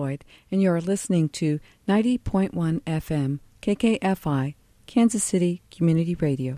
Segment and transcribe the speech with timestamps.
[0.00, 2.52] And you're listening to 90.1
[2.82, 4.54] FM KKFI,
[4.86, 6.56] Kansas City Community Radio.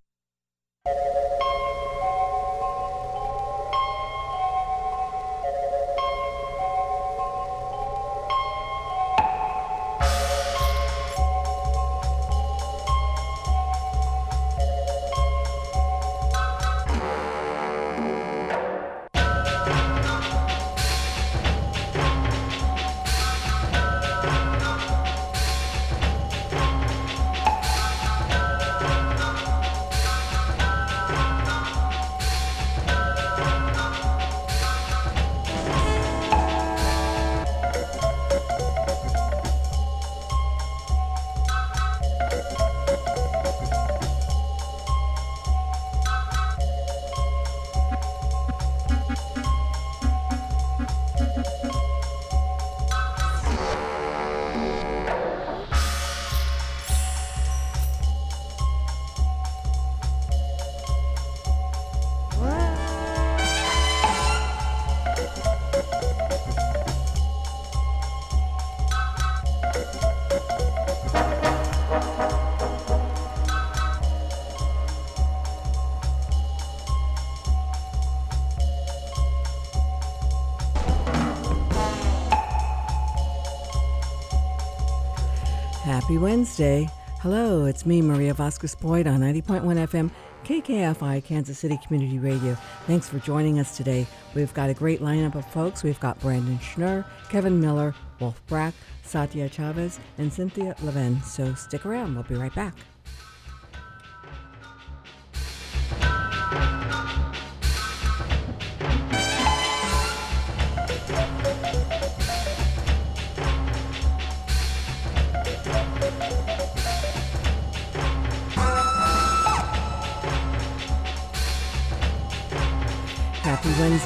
[86.60, 90.10] Hello, it's me, Maria Vasquez Boyd on 90.1 FM,
[90.44, 92.54] KKFI, Kansas City Community Radio.
[92.86, 94.06] Thanks for joining us today.
[94.34, 95.82] We've got a great lineup of folks.
[95.82, 101.22] We've got Brandon Schnurr, Kevin Miller, Wolf Brack, Satya Chavez, and Cynthia Levin.
[101.22, 102.12] So stick around.
[102.14, 102.74] We'll be right back.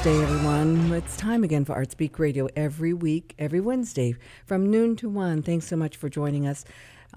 [0.05, 0.91] Wednesday, everyone.
[0.93, 5.41] It's time again for ArtSpeak Radio every week, every Wednesday from noon to 1.
[5.41, 6.63] Thanks so much for joining us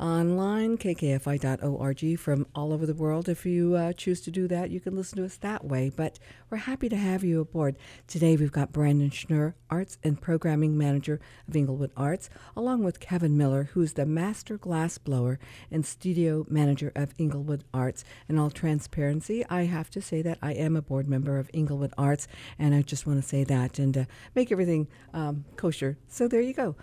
[0.01, 3.29] online, kkfi.org from all over the world.
[3.29, 5.91] If you uh, choose to do that, you can listen to us that way.
[5.95, 6.19] But
[6.51, 7.77] we're happy to have you aboard.
[8.07, 13.37] Today we've got Brandon Schnurr, Arts and Programming Manager of Inglewood Arts, along with Kevin
[13.37, 15.39] Miller, who's the Master Glassblower
[15.71, 18.05] and Studio Manager of Inglewood Arts.
[18.29, 21.93] In all transparency, I have to say that I am a board member of Inglewood
[21.99, 22.29] Arts,
[22.59, 24.05] and I just want to say that and uh,
[24.35, 25.99] make everything um, kosher.
[26.09, 26.77] So there you go.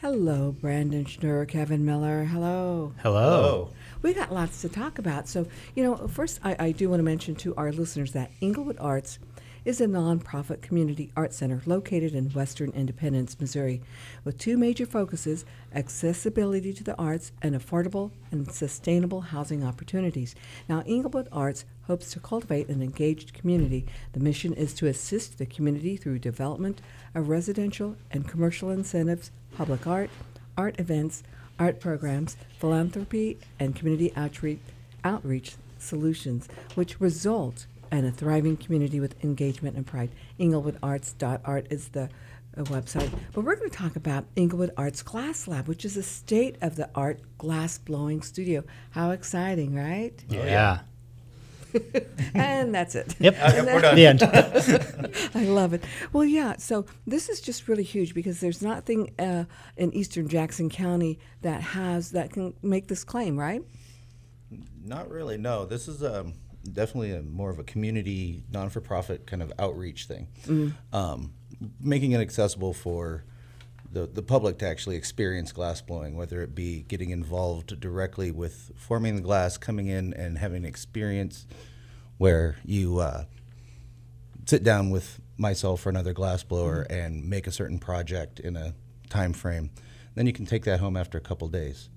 [0.00, 2.24] Hello, Brandon Schnurr, Kevin Miller.
[2.24, 2.94] Hello.
[3.02, 3.68] Hello.
[4.00, 5.28] We got lots to talk about.
[5.28, 8.78] So, you know, first, I, I do want to mention to our listeners that Inglewood
[8.80, 9.18] Arts
[9.62, 13.82] is a nonprofit community art center located in western Independence, Missouri,
[14.24, 15.44] with two major focuses
[15.74, 20.34] accessibility to the arts and affordable and sustainable housing opportunities.
[20.66, 23.84] Now, Inglewood Arts hopes to cultivate an engaged community.
[24.14, 26.80] The mission is to assist the community through development
[27.14, 30.10] of residential and commercial incentives, public art,
[30.56, 31.22] art events,
[31.58, 34.60] art programs, philanthropy, and community outreach,
[35.04, 40.10] outreach solutions, which result in a thriving community with engagement and pride.
[40.38, 42.08] InglewoodArts.art is the
[42.56, 43.10] uh, website.
[43.32, 46.76] But we're going to talk about Inglewood Arts Glass Lab, which is a state of
[46.76, 48.64] the art glass blowing studio.
[48.90, 50.12] How exciting, right?
[50.28, 50.80] Yeah.
[52.34, 53.14] and that's it.
[53.18, 53.36] Yep.
[53.38, 53.96] And we're done.
[53.96, 54.22] The end.
[55.34, 55.84] I love it.
[56.12, 56.56] Well, yeah.
[56.58, 59.44] So this is just really huge because there's nothing uh,
[59.76, 63.62] in Eastern Jackson County that has that can make this claim, right?
[64.84, 65.36] Not really.
[65.36, 66.34] No, this is um,
[66.72, 70.28] definitely a, more of a community, non-for-profit kind of outreach thing,
[70.92, 71.32] um,
[71.80, 73.24] making it accessible for
[73.92, 78.70] the the public to actually experience glass blowing, whether it be getting involved directly with
[78.76, 81.46] forming the glass, coming in and having an experience
[82.18, 83.24] where you uh,
[84.46, 88.74] sit down with myself or another glass blower and make a certain project in a
[89.08, 89.70] time frame.
[90.14, 91.88] Then you can take that home after a couple days.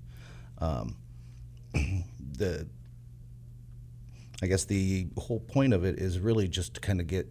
[0.59, 0.97] Um,
[1.73, 2.67] the
[4.41, 7.27] I guess the whole point of it is really just to kind of get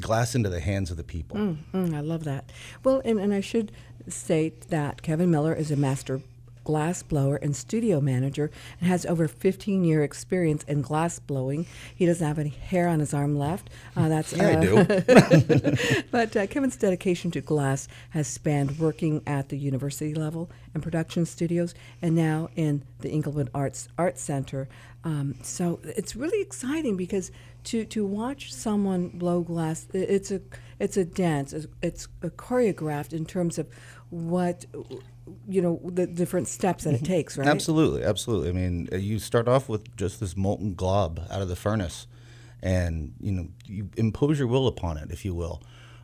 [0.00, 1.36] glass into the hands of the people.
[1.36, 2.50] Mm, I love that.
[2.82, 3.72] Well, and, and I should
[4.08, 6.20] state that Kevin Miller is a master
[6.64, 8.50] glass blower and studio manager
[8.80, 11.66] and has over 15 year experience in glass blowing.
[11.94, 13.70] He doesn't have any hair on his arm left.
[13.96, 16.02] Uh, that's Yeah, I uh, do.
[16.10, 21.26] but uh, Kevin's dedication to glass has spanned working at the university level and production
[21.26, 24.68] studios, and now in the Inglewood Arts Art Center.
[25.04, 27.30] Um, so it's really exciting because
[27.64, 30.40] to to watch someone blow glass, it's a
[30.78, 31.52] it's a dance.
[31.82, 33.68] It's, a choreographed in terms of
[34.10, 34.64] what
[35.48, 37.48] you know the different steps that it takes, right?
[37.48, 38.50] Absolutely, absolutely.
[38.50, 42.06] I mean, uh, you start off with just this molten glob out of the furnace,
[42.62, 45.62] and you know you impose your will upon it, if you will.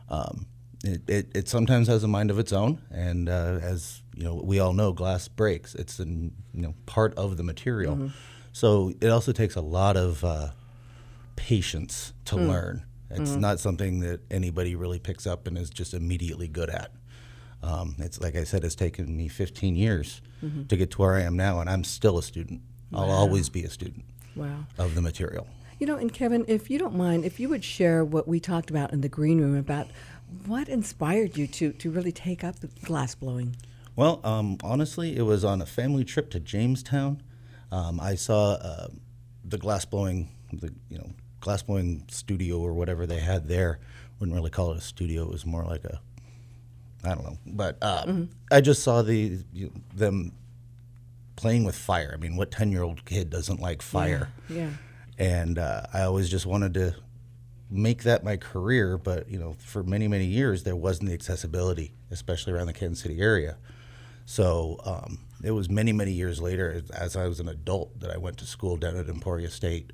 [0.09, 0.47] Um,
[0.83, 4.41] it, it, it sometimes has a mind of its own, and uh, as you know,
[4.43, 5.75] we all know, glass breaks.
[5.75, 8.11] It's an you know part of the material,
[8.51, 10.49] so it also takes a lot of uh,
[11.45, 12.85] patience to learn.
[13.09, 16.91] It's not something that anybody really picks up and is just immediately good at.
[17.63, 20.21] Um, it's like I said, it's taken me 15 years
[20.69, 22.61] to get to where I am now, and I'm still a student.
[22.93, 24.05] I'll always be a student
[24.35, 24.65] Wow.
[24.77, 25.47] of the material.
[25.79, 28.69] You know, and Kevin, if you don't mind, if you would share what we talked
[28.69, 29.87] about in the green room about
[30.45, 33.55] what inspired you to to really take up the glass blowing.
[33.95, 37.23] Well, um, honestly, it was on a family trip to Jamestown.
[37.71, 38.87] Um, I saw uh,
[39.43, 41.09] the glass blowing, the you know
[41.41, 43.79] glass blowing studio or whatever they had there.
[44.19, 45.23] Wouldn't really call it a studio.
[45.23, 45.99] It was more like a,
[47.03, 47.37] I don't know.
[47.45, 48.05] But uh,
[48.51, 50.31] I just saw the you, them
[51.35, 52.11] playing with fire.
[52.13, 54.29] I mean, what ten year old kid doesn't like fire?
[54.47, 54.69] Yeah.
[55.17, 56.95] and uh, I always just wanted to
[57.69, 58.97] make that my career.
[58.97, 63.01] But you know, for many many years there wasn't the accessibility, especially around the Kansas
[63.01, 63.57] City area.
[64.25, 68.17] So um, it was many many years later, as I was an adult, that I
[68.17, 69.91] went to school down at Emporia State.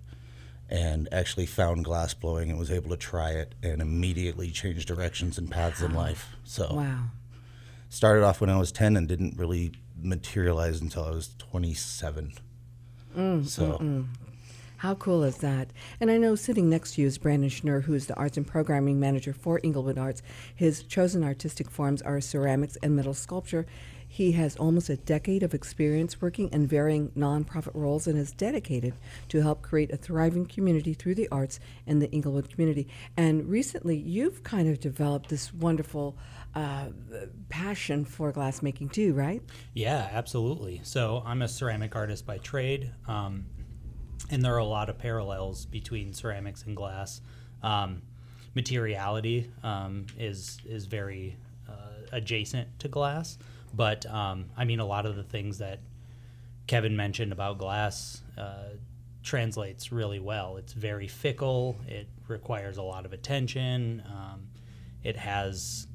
[0.69, 5.37] And actually found glass blowing and was able to try it and immediately change directions
[5.37, 6.35] and paths in life.
[6.43, 7.03] So Wow.
[7.89, 9.71] started off when I was 10 and didn't really
[10.01, 12.33] materialize until I was 27.
[13.17, 14.05] Mm, so mm, mm.
[14.77, 15.69] How cool is that?
[15.99, 18.45] And I know sitting next to you is Brandon Schnur, who is the arts and
[18.45, 20.21] programming manager for Inglewood Arts.
[20.53, 23.65] His chosen artistic forms are ceramics and metal sculpture.
[24.07, 28.93] He has almost a decade of experience working in varying nonprofit roles and is dedicated
[29.29, 32.87] to help create a thriving community through the arts in the Inglewood community.
[33.15, 36.17] And recently, you've kind of developed this wonderful
[36.55, 36.87] uh,
[37.49, 39.41] passion for glassmaking too, right?
[39.73, 40.81] Yeah, absolutely.
[40.83, 43.45] So I'm a ceramic artist by trade, um,
[44.31, 47.21] and there are a lot of parallels between ceramics and glass.
[47.61, 48.01] Um,
[48.55, 51.37] materiality um, is is very
[51.69, 53.37] uh, adjacent to glass,
[53.77, 55.79] but um, I mean a lot of the things that
[56.65, 58.71] Kevin mentioned about glass uh,
[59.23, 60.57] translates really well.
[60.57, 61.77] It's very fickle.
[61.87, 64.03] It requires a lot of attention.
[64.05, 64.47] Um,
[65.03, 65.87] it has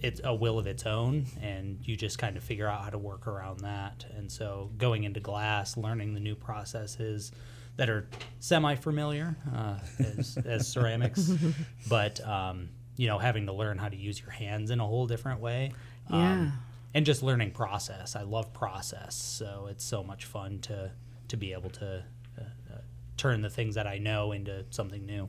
[0.00, 2.98] it's a will of its own, and you just kind of figure out how to
[2.98, 4.06] work around that.
[4.16, 7.32] And so, going into glass, learning the new processes
[7.76, 11.32] that are semi-familiar uh, as, as ceramics,
[11.88, 15.06] but um, you know, having to learn how to use your hands in a whole
[15.06, 15.72] different way.
[16.10, 16.50] Um, Yeah.
[16.94, 18.16] And just learning process.
[18.16, 20.92] I love process, so it's so much fun to
[21.28, 22.04] to be able to
[22.38, 22.42] uh,
[22.72, 22.78] uh,
[23.16, 25.28] turn the things that I know into something new.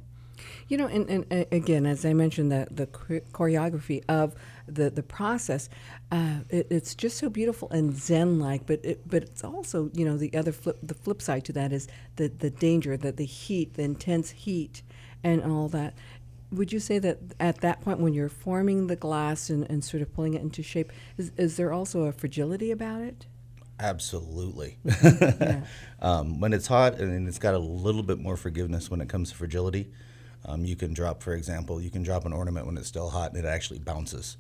[0.69, 4.35] You know, and, and uh, again, as I mentioned, the the choreography of
[4.67, 5.69] the the process,
[6.11, 8.65] uh, it, it's just so beautiful and zen-like.
[8.65, 11.73] But it, but it's also you know the other flip the flip side to that
[11.73, 14.81] is the the danger, that the heat, the intense heat,
[15.23, 15.93] and all that.
[16.51, 20.01] Would you say that at that point when you're forming the glass and, and sort
[20.01, 23.27] of pulling it into shape, is, is there also a fragility about it?
[23.79, 24.77] Absolutely.
[26.01, 29.29] um, when it's hot and it's got a little bit more forgiveness when it comes
[29.31, 29.91] to fragility,
[30.45, 33.31] um, you can drop, for example, you can drop an ornament when it's still hot
[33.33, 34.37] and it actually bounces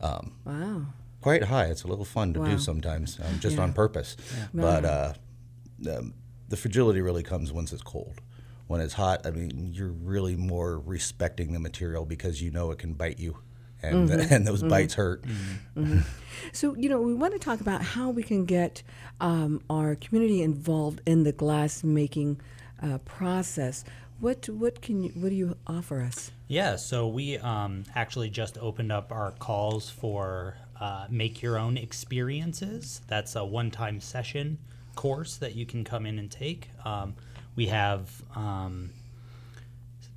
[0.00, 0.82] um, Wow.
[1.20, 1.66] quite high.
[1.66, 2.46] It's a little fun to Wow.
[2.46, 3.62] do sometimes, um, just Yeah.
[3.62, 4.16] on purpose.
[4.52, 5.12] But uh,
[5.78, 8.20] the fragility really comes once it's cold.
[8.66, 12.78] When it's hot, I mean, you're really more respecting the material because you know it
[12.78, 13.38] can bite you,
[13.82, 15.24] and and those bites hurt.
[16.52, 18.82] So, you know, we want to talk about how we can get
[19.20, 22.40] um, our community involved in the glass making
[22.82, 23.84] uh, process.
[24.20, 26.30] What what can you what do you offer us?
[26.48, 31.76] Yeah, so we um, actually just opened up our calls for uh, make your own
[31.76, 33.00] experiences.
[33.08, 34.58] That's a one time session
[34.94, 36.70] course that you can come in and take.
[36.84, 37.14] Um,
[37.56, 38.90] we have um,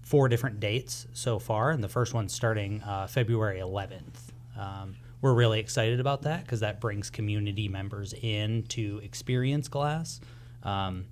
[0.02, 4.32] four different dates so far, and the first one's starting uh, February 11th.
[4.58, 10.20] Um, we're really excited about that because that brings community members in to experience glass.
[10.64, 11.06] Um,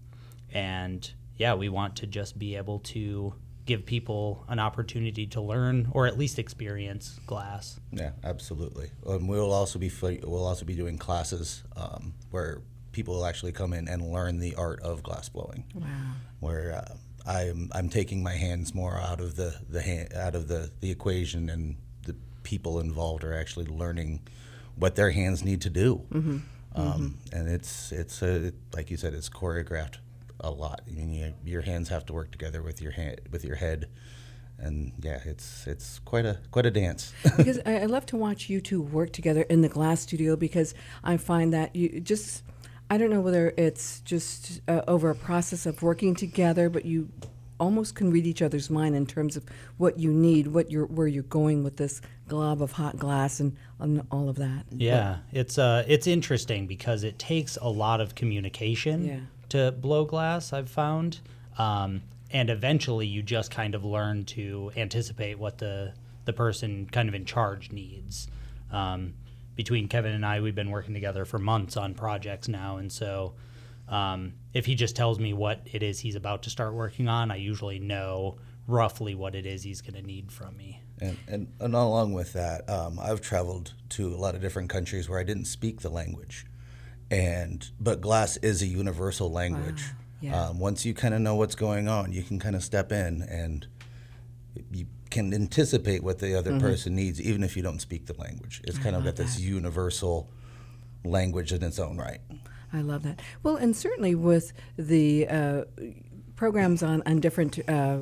[0.53, 3.33] and yeah, we want to just be able to
[3.65, 7.79] give people an opportunity to learn or at least experience glass.
[7.91, 8.91] Yeah, absolutely.
[9.05, 12.61] Um, we'll also be we'll also be doing classes um, where
[12.95, 15.65] people will actually come in and learn the art of glass blowing.
[15.75, 15.85] Wow.
[16.39, 16.95] Where uh,
[17.29, 20.89] I'm I'm taking my hands more out of the the hand, out of the the
[20.91, 24.21] equation, and the people involved are actually learning
[24.77, 26.05] what their hands need to do.
[26.75, 29.97] Um, And it's it's a, like you said, it's choreographed
[30.39, 30.81] a lot.
[30.87, 33.87] I mean, you, your hands have to work together with your hand with your head,
[34.57, 37.13] and yeah, it's it's quite a quite a dance.
[37.37, 40.73] because I, I love to watch you two work together in the glass studio because
[41.03, 42.43] I find that you just
[42.89, 47.09] I don't know whether it's just uh, over a process of working together, but you
[47.59, 49.43] almost can read each other's mind in terms of
[49.77, 53.55] what you need, what you're where you're going with this glob of hot glass and,
[53.79, 54.65] and all of that.
[54.71, 59.19] Yeah, it's uh, it's interesting because it takes a lot of communication Yeah.
[59.49, 60.53] to blow glass.
[60.53, 61.19] I've found,
[61.57, 62.01] um,
[62.31, 65.93] and eventually you just kind of learn to anticipate what the
[66.25, 68.27] the person kind of in charge needs.
[68.71, 69.13] Um,
[69.55, 73.33] between Kevin and I, we've been working together for months on projects now, and so
[73.87, 77.31] um, if he just tells me what it is he's about to start working on,
[77.31, 80.81] I usually know roughly what it is he's going to need from me.
[80.99, 85.09] And, and, and along with that, um, I've traveled to a lot of different countries
[85.09, 86.45] where I didn't speak the language,
[87.11, 89.83] and but glass is a universal language.
[90.21, 90.47] yeah.
[90.47, 93.21] Um, once you kind of know what's going on, you can kind of step in
[93.23, 93.67] and
[94.71, 98.61] you can anticipate what the other person needs, even if you don't speak the language.
[98.63, 100.29] It's kind of got this universal
[101.03, 102.19] language in its own right.
[102.73, 103.21] I love that.
[103.43, 105.63] Well, and certainly with the uh,
[106.35, 107.99] programs on, on different uh,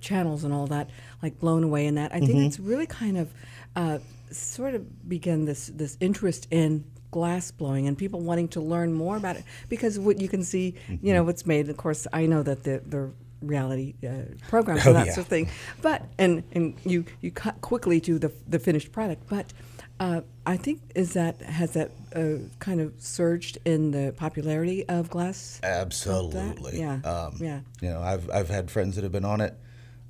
[0.00, 0.90] channels and all that,
[1.22, 3.32] like Blown Away and that, I think it's really kind of
[3.74, 3.98] uh,
[4.30, 9.16] sort of begun this, this interest in glass blowing and people wanting to learn more
[9.16, 11.68] about it because what you can see, you know, what's made.
[11.68, 13.10] Of course, I know that the, the
[13.42, 15.12] reality uh, programs Oh, and that yeah.
[15.14, 15.48] sort of thing,
[15.82, 19.52] but and and you you cut quickly to the the finished product, but.
[19.98, 25.08] Uh, I think is that has that uh, kind of surged in the popularity of
[25.08, 25.58] glass.
[25.62, 26.78] Absolutely.
[26.80, 27.60] Yeah, Um, yeah.
[27.80, 29.54] You know, I've I've had friends that have been on it,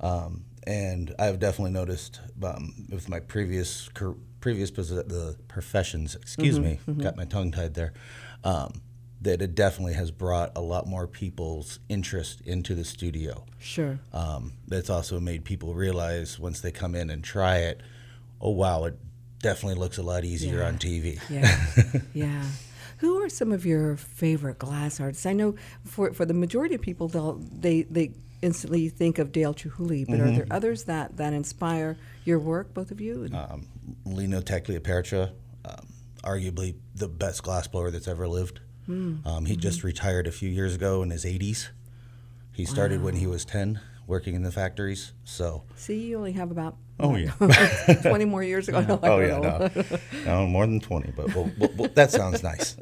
[0.00, 3.88] um, and I've definitely noticed um, with my previous
[4.40, 6.16] previous the professions.
[6.16, 7.92] Excuse Mm-hmm, me, got my tongue tied there.
[8.42, 8.80] Um,
[9.22, 13.44] that it definitely has brought a lot more people's interest into the studio.
[13.58, 13.98] Sure.
[14.12, 17.80] Um, that's also made people realize once they come in and try it,
[18.40, 18.98] oh wow, it
[19.40, 20.66] definitely looks a lot easier Yeah.
[20.68, 21.18] on TV.
[21.30, 22.44] Yeah, yeah.
[22.98, 25.26] Who are some of your favorite glass artists?
[25.26, 25.54] I know
[25.84, 30.20] for for the majority of people, they'll they they instantly think of Dale Chihuly, but
[30.20, 33.28] are there others that that inspire your work, both of you?
[33.34, 33.66] um,
[34.04, 35.30] Lino Tagliapietra,
[35.64, 35.86] um,
[36.22, 38.60] arguably the best glassblower that's ever lived.
[38.88, 41.68] Um, he just retired a few years ago in his 80s.
[42.52, 45.12] He started when he was 10, working in the factories.
[45.24, 47.32] So, See, you only have about Oh, yeah.
[48.02, 48.80] twenty more years ago.
[48.88, 49.70] No, oh yeah, no,
[50.24, 52.74] no, more than 20, but we'll, we'll, we'll, that sounds nice.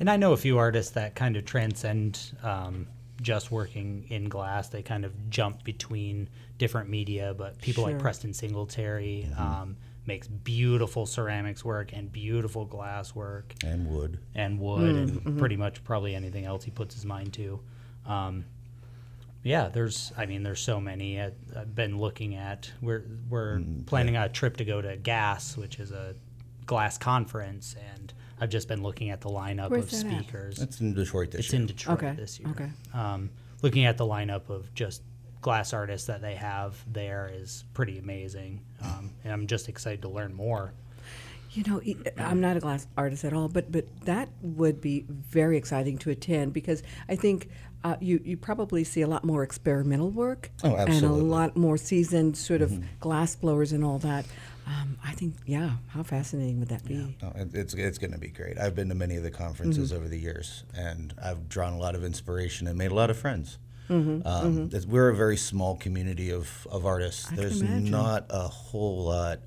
[0.00, 2.86] And I know a few artists that kind of transcend um,
[3.20, 4.68] just working in glass.
[4.68, 7.92] They kind of jump between different media, but people Sure.
[7.94, 9.76] like Preston Singletary um,
[10.08, 14.18] makes beautiful ceramics work and beautiful glass work and wood.
[14.34, 17.60] and wood and pretty much probably anything else he puts his mind to.
[18.06, 18.44] Um,
[19.44, 20.12] yeah, there's.
[20.16, 21.20] I mean, there's so many.
[21.20, 22.70] I, I've been looking at.
[22.82, 26.14] We're we're planning a trip to go to GAS, which is a
[26.66, 30.22] glass conference, and I've just been looking at the lineup Where's of that at?
[30.24, 30.56] speakers.
[30.56, 31.60] That's in Detroit this It's year.
[31.60, 32.48] in Detroit Okay, this year.
[32.50, 32.70] okay.
[32.92, 33.30] Um,
[33.62, 35.02] looking at the lineup of just
[35.48, 40.08] glass artists that they have there is pretty amazing, um, and I'm just excited to
[40.10, 40.74] learn more.
[41.52, 41.80] You know,
[42.18, 46.10] I'm not a glass artist at all, but but that would be very exciting to
[46.10, 47.48] attend because I think
[47.82, 51.78] uh, you you probably see a lot more experimental work Oh, and a lot more
[51.78, 54.26] seasoned sort of glass blowers and all that.
[54.66, 57.16] Um, I think, yeah, how fascinating would that be?
[57.22, 58.58] No, it- it's it's going to be great.
[58.58, 61.94] I've been to many of the conferences over the years, and I've drawn a lot
[61.94, 63.56] of inspiration and made a lot of friends.
[63.90, 64.22] Um,
[64.66, 67.30] it's- We're a very small community of, of artists.
[67.32, 69.40] I There's not a whole lot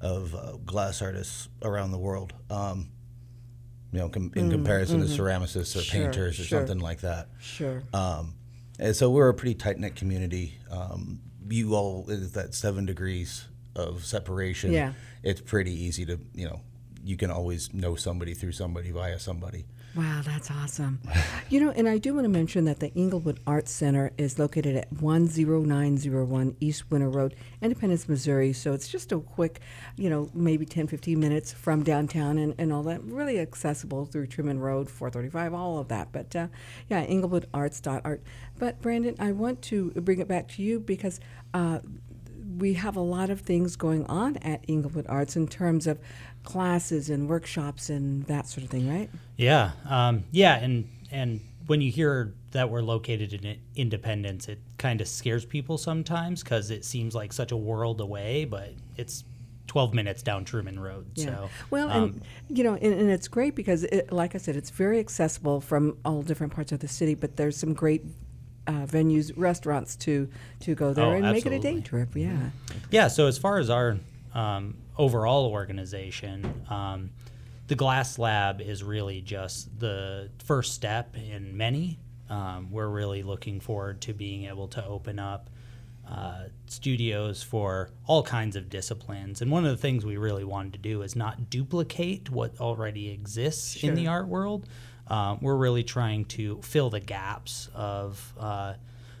[0.00, 2.32] of uh, glass artists around the world.
[2.50, 2.90] Um,
[3.92, 6.60] you know, com- in comparison to ceramicists or Sure, painters or sure.
[6.60, 7.28] something like that.
[7.40, 7.82] Sure.
[7.92, 8.34] Um,
[8.78, 10.58] and so we're a pretty tight knit community.
[10.70, 14.72] Um, you all is that seven degrees of separation.
[14.72, 14.92] Yeah.
[15.22, 16.60] it's pretty easy to you know
[17.02, 19.66] you can always know somebody through somebody via somebody.
[19.96, 21.00] Wow, that's awesome.
[21.48, 24.76] you know, and I do want to mention that the Inglewood Arts Center is located
[24.76, 28.52] at 10901 East Winner Road, Independence, Missouri.
[28.52, 29.60] So it's just a quick,
[29.96, 33.02] you know, maybe 10, 15 minutes from downtown and, and all that.
[33.02, 36.12] Really accessible through Truman Road, 435, all of that.
[36.12, 36.46] But uh,
[36.88, 38.22] yeah, inglewoodarts.art.
[38.60, 41.18] But Brandon, I want to bring it back to you because
[41.52, 41.80] uh,
[42.58, 45.98] we have a lot of things going on at Inglewood Arts in terms of
[46.44, 49.10] classes and workshops and that sort of thing, right?
[49.36, 55.00] Yeah, um, yeah, and and when you hear that we're located in Independence, it kind
[55.00, 59.22] of scares people sometimes because it seems like such a world away, but it's
[59.68, 61.06] 12 minutes down Truman Road.
[61.14, 61.26] Yeah.
[61.26, 62.02] So, well, um,
[62.48, 65.60] and you know, and, and it's great because, it, like I said, it's very accessible
[65.60, 67.14] from all different parts of the city.
[67.14, 68.04] But there's some great
[68.66, 70.28] uh, venues, restaurants to
[70.60, 72.16] to go there Oh, and make it a day trip.
[72.16, 72.50] Yeah.
[72.90, 73.98] Yeah, so as far as our
[74.34, 77.10] um, overall organization, um,
[77.68, 81.98] the Glass Lab is really just the first step in many.
[82.28, 85.50] Um, we're really looking forward to being able to open up
[86.08, 89.42] uh, studios for all kinds of disciplines.
[89.42, 93.10] And one of the things we really wanted to do is not duplicate what already
[93.10, 94.66] exists in the art world.
[95.06, 98.74] Um, we're really trying to fill the gaps of uh,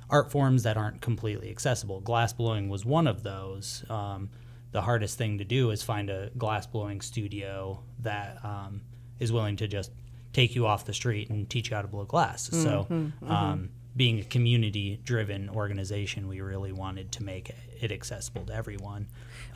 [0.08, 2.00] art forms that aren't completely accessible.
[2.00, 3.84] Glass blowing was one of those.
[3.88, 4.30] Um,
[4.72, 8.82] the hardest thing to do is find a glass blowing studio that um,
[9.18, 9.90] is willing to just
[10.32, 12.48] take you off the street and teach you how to blow glass.
[12.52, 12.86] So,
[13.26, 17.50] um, being a community driven organization, we really wanted to make
[17.80, 19.08] it accessible to everyone.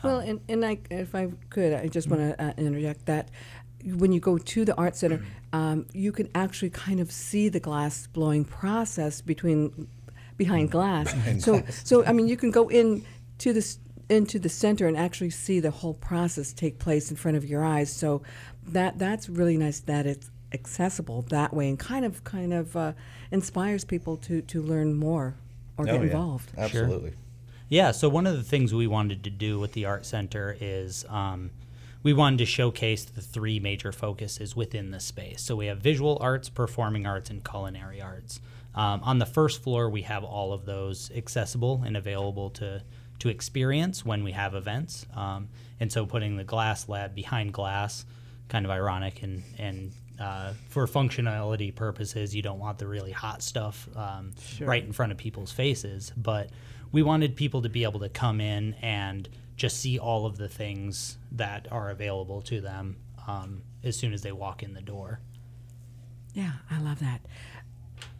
[0.03, 3.29] Well, and, and I, if I could, I just want to uh, interject that
[3.85, 7.59] when you go to the art center, um, you can actually kind of see the
[7.59, 9.87] glass blowing process between
[10.37, 11.15] behind glass.
[11.43, 13.05] so, so I mean, you can go in
[13.39, 17.37] to this into the center and actually see the whole process take place in front
[17.37, 17.91] of your eyes.
[17.91, 18.21] So,
[18.67, 22.93] that that's really nice that it's accessible that way and kind of kind of uh,
[23.31, 25.35] inspires people to to learn more
[25.77, 26.01] or Oh, get yeah.
[26.01, 26.51] involved.
[26.57, 27.13] Absolutely.
[27.67, 31.03] Yeah, so one of the things we wanted to do with the art center is
[31.09, 31.49] um,
[32.03, 35.41] we wanted to showcase the three major focuses within the space.
[35.41, 38.39] So we have visual arts, performing arts, and culinary arts.
[38.75, 42.83] Um, on the first floor, we have all of those accessible and available to
[43.19, 45.05] to experience when we have events.
[45.15, 48.05] Um, and so putting the glass lab behind glass,
[48.49, 53.43] kind of ironic and and uh, for functionality purposes, you don't want the really hot
[53.43, 54.65] stuff um, Sure.
[54.67, 56.13] right in front of people's faces.
[56.15, 56.49] But
[56.93, 60.47] we wanted people to be able to come in and just see all of the
[60.47, 62.95] things that are available to them
[63.27, 65.19] um, as soon as they walk in the door.
[66.33, 67.21] Yeah, I love that.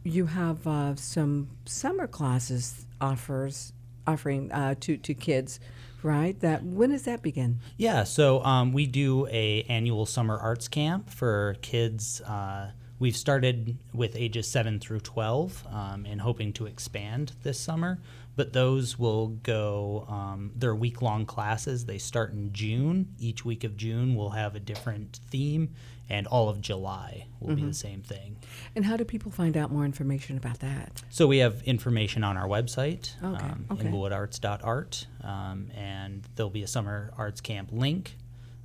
[0.04, 3.72] You have uh, some summer classes offers
[4.08, 5.60] offering uh, to to kids,
[6.04, 6.40] right?
[6.40, 7.60] That when does that begin?
[7.78, 12.22] Yeah, so um, we do a annual summer arts camp for kids.
[12.22, 18.00] Uh, we've started with ages seven through twelve, um, and hoping to expand this summer.
[18.36, 20.06] But those will go.
[20.10, 21.86] Um, they're week long classes.
[21.86, 23.14] They start in June.
[23.18, 25.74] Each week of June we'll have a different theme,
[26.10, 28.38] and all of July will be the same thing.
[28.76, 31.04] And how do people find out more information about that?
[31.10, 33.86] So we have information on our website, Okay, um, okay.
[33.88, 38.16] inglewoodarts.art, um, and there'll be a summer arts camp link.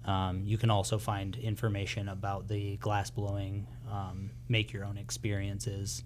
[0.05, 6.05] Um, you can also find information about the glass blowing, um, make your own experiences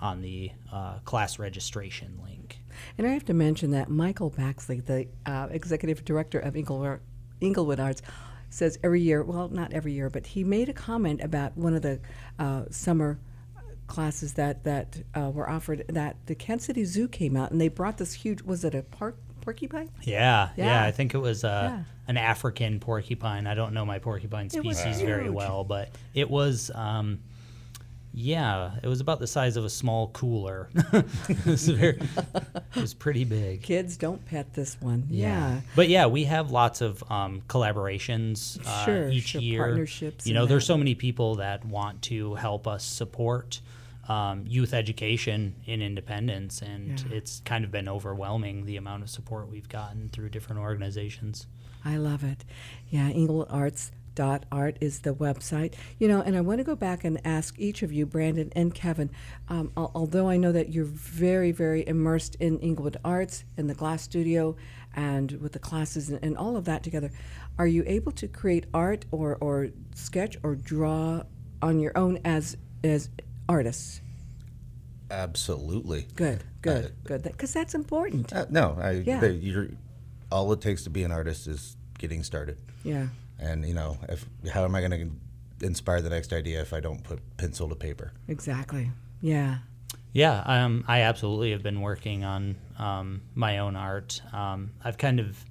[0.00, 2.58] on the uh, class registration link.
[2.98, 7.00] And I have to mention that Michael Baxley, the uh, executive director of Inglewood,
[7.40, 8.02] Inglewood Arts,
[8.50, 11.82] says every year, well, not every year, but he made a comment about one of
[11.82, 12.00] the
[12.38, 13.18] uh, summer
[13.86, 15.84] classes that that uh, were offered.
[15.88, 18.42] That the Kansas City Zoo came out and they brought this huge.
[18.42, 19.90] Was it a park porcupine?
[20.02, 20.84] Yeah, yeah, Yeah.
[20.84, 21.84] I think it was uh, Yeah.
[22.08, 23.46] an African porcupine.
[23.46, 26.70] I don't know my porcupine species very well, but it was.
[26.74, 27.20] Um,
[28.18, 30.70] yeah, it was about the size of a small cooler.
[31.28, 32.00] it, was very,
[32.74, 33.62] it was pretty big.
[33.62, 35.04] Kids don't pet this one.
[35.10, 35.60] Yeah.
[35.74, 39.58] But yeah, we have lots of um, collaborations uh, Sure, each sure, year.
[39.64, 40.66] partnerships You know, there's that.
[40.72, 43.60] so many people that want to help us support
[44.08, 47.16] um, youth education in Independence, and Yeah.
[47.18, 51.46] it's kind of been overwhelming the amount of support we've gotten through different organizations.
[51.84, 52.44] I love it.
[52.88, 53.10] Yeah,
[54.20, 55.74] inglearts.art is the website.
[55.98, 58.74] You know, and I want to go back and ask each of you, Brandon and
[58.74, 59.10] Kevin,
[59.48, 63.74] um, al- although I know that you're very, very immersed in Inglewood Arts and the
[63.74, 64.56] Glass Studio
[64.94, 67.10] and with the classes and, and all of that together,
[67.58, 71.22] are you able to create art or, or sketch or draw
[71.62, 73.08] on your own as, as
[73.48, 74.00] artists?
[75.10, 76.06] Absolutely.
[76.16, 77.22] Good, good, good.
[77.22, 78.32] Because that's important.
[78.32, 79.20] Uh, no, I, Yeah.
[79.20, 79.68] the, you're,
[80.32, 82.58] all it takes to be an artist is getting started.
[82.82, 83.08] Yeah.
[83.38, 84.90] And you know, if how am I going
[85.60, 88.12] to inspire the next idea if I don't put pencil to paper?
[88.28, 88.90] Exactly.
[89.20, 89.58] Yeah.
[90.12, 94.22] Yeah, um, I absolutely have been working on um, my own art.
[94.32, 95.44] Um, I've kind of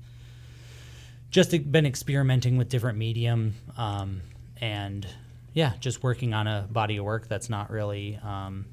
[1.30, 4.22] just been experimenting with different medium, um,
[4.60, 5.06] and
[5.54, 8.66] yeah, just working on a body of work that's not really um,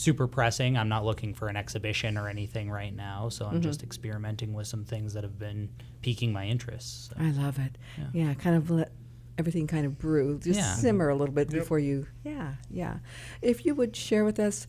[0.00, 0.78] super pressing.
[0.78, 4.66] I'm not looking for an exhibition or anything right now, so I'm just experimenting with
[4.66, 5.68] some things that have been
[6.00, 7.08] piquing my interest.
[7.08, 7.16] So.
[7.18, 7.76] I love it.
[8.14, 8.92] Yeah, kind of let
[9.38, 10.74] everything kind of brew, just Yeah.
[10.74, 12.06] simmer a little bit before you.
[12.24, 12.98] Yeah, yeah.
[13.42, 14.66] If you would share with us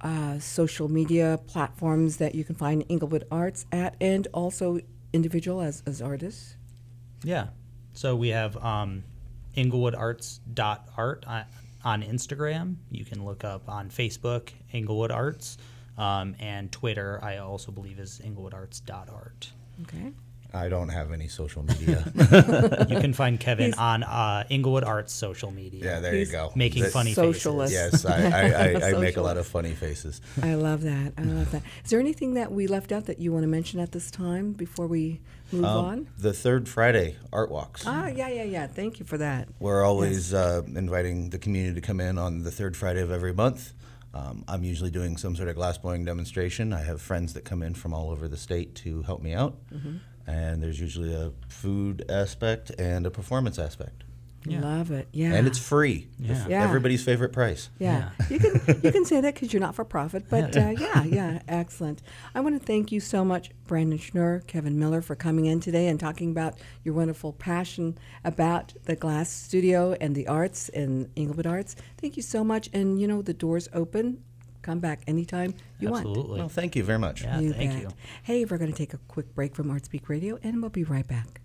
[0.00, 4.78] uh, social media platforms that you can find Inglewood Arts at, and also
[5.12, 6.56] individual as as artists.
[7.22, 7.48] Yeah.
[7.92, 9.04] So we have um,
[9.54, 11.44] inglewood.arts.art on,
[11.84, 12.76] on Instagram.
[12.90, 15.58] You can look up on Facebook, Inglewood Arts,
[15.96, 19.52] um, and Twitter, I also believe is inglewoodarts.art.
[19.82, 20.12] Okay.
[20.54, 22.04] I don't have any social media.
[22.88, 25.84] You can find Kevin He's- on uh, Inglewood Arts social media.
[25.84, 26.52] yeah, there He's you go.
[26.54, 27.74] Making That- funny Socialist.
[27.74, 28.04] faces.
[28.04, 30.20] Yes, I, I, I, I make a lot of funny faces.
[30.42, 31.12] I love that.
[31.18, 31.62] I love that.
[31.84, 34.52] Is there anything that we left out that you want to mention at this time
[34.52, 35.20] before we
[35.52, 36.08] move Um, on?
[36.18, 37.84] The third Friday art walks.
[37.86, 38.66] Ah, yeah, yeah, yeah.
[38.66, 39.48] Thank you for that.
[39.58, 43.32] We're always uh, inviting the community to come in on the third Friday of every
[43.34, 43.72] month.
[44.12, 46.72] Um, I'm usually doing some sort of glass blowing demonstration.
[46.72, 49.56] I have friends that come in from all over the state to help me out.
[50.26, 54.04] And there's usually a food aspect and a performance aspect.
[54.46, 54.60] Yeah.
[54.60, 55.08] Love it.
[55.10, 55.32] Yeah.
[55.32, 56.06] And it's free.
[56.20, 56.58] The f- Yeah.
[56.58, 56.64] Yeah.
[56.64, 57.70] Everybody's favorite price.
[57.78, 61.02] Yeah, you can you can say that because you're not for profit, but uh, yeah,
[61.04, 62.02] yeah, excellent.
[62.34, 65.88] I want to thank you so much, Brandon Schnur, Kevin Miller, for coming in today
[65.88, 71.46] and talking about your wonderful passion about the glass studio and the arts and Inglewood
[71.46, 71.74] Arts.
[71.96, 74.22] Thank you so much, and you know the doors open.
[74.64, 76.06] Come back anytime you want.
[76.06, 76.38] Absolutely.
[76.38, 77.22] Well, thank you very much.
[77.22, 77.82] Yeah, You thank bet.
[77.82, 77.88] you.
[78.22, 81.06] Hey, we're going to take a quick break from Artspeak Radio, and we'll be right
[81.06, 81.42] back.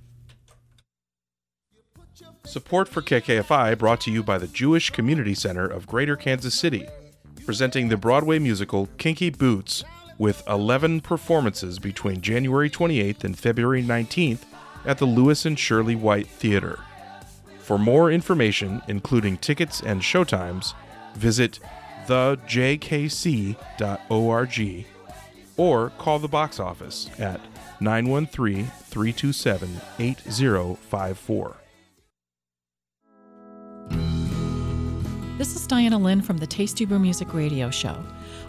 [2.46, 6.88] Support for KKFI brought to you by the Jewish Community Center of Greater Kansas City,
[7.46, 9.84] presenting the Broadway musical Kinky Boots
[10.18, 14.44] with 11 performances between January 28th and February 19th
[14.86, 16.80] at the Lewis and Shirley White Theater.
[17.60, 20.74] For more information, including tickets and showtimes,
[21.16, 21.60] visit
[22.10, 23.76] thejkc.org
[25.58, 27.40] or call the box office at
[27.80, 29.70] 913 327
[30.00, 31.56] 8054.
[35.38, 37.96] This is Diana Lynn from the Tasty Brew Music Radio Show.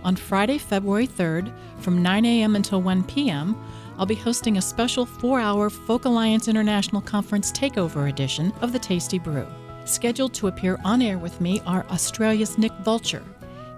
[0.03, 2.57] On Friday, February 3rd, from 9 a.m.
[2.57, 3.57] until 1 p.m.,
[3.97, 8.79] I'll be hosting a special four hour Folk Alliance International Conference Takeover edition of the
[8.79, 9.47] Tasty Brew.
[9.85, 13.23] Scheduled to appear on air with me are Australia's Nick Vulture,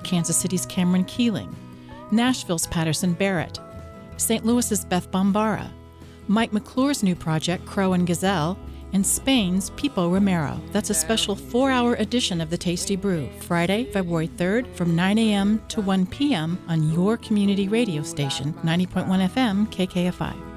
[0.04, 1.54] Kansas City's Cameron Keeling,
[2.10, 3.58] Nashville's Patterson Barrett,
[4.16, 4.44] St.
[4.44, 5.70] Louis's Beth Bombara,
[6.28, 8.58] Mike McClure's new project, Crow and Gazelle,
[8.92, 10.60] and Spain's Pipo Romero.
[10.70, 15.18] That's a special four hour edition of the Tasty Brew, Friday, February 3rd from 9
[15.18, 15.62] a.m.
[15.68, 16.58] to 1 p.m.
[16.68, 20.52] on your community radio station, 90.1 FM KKFI.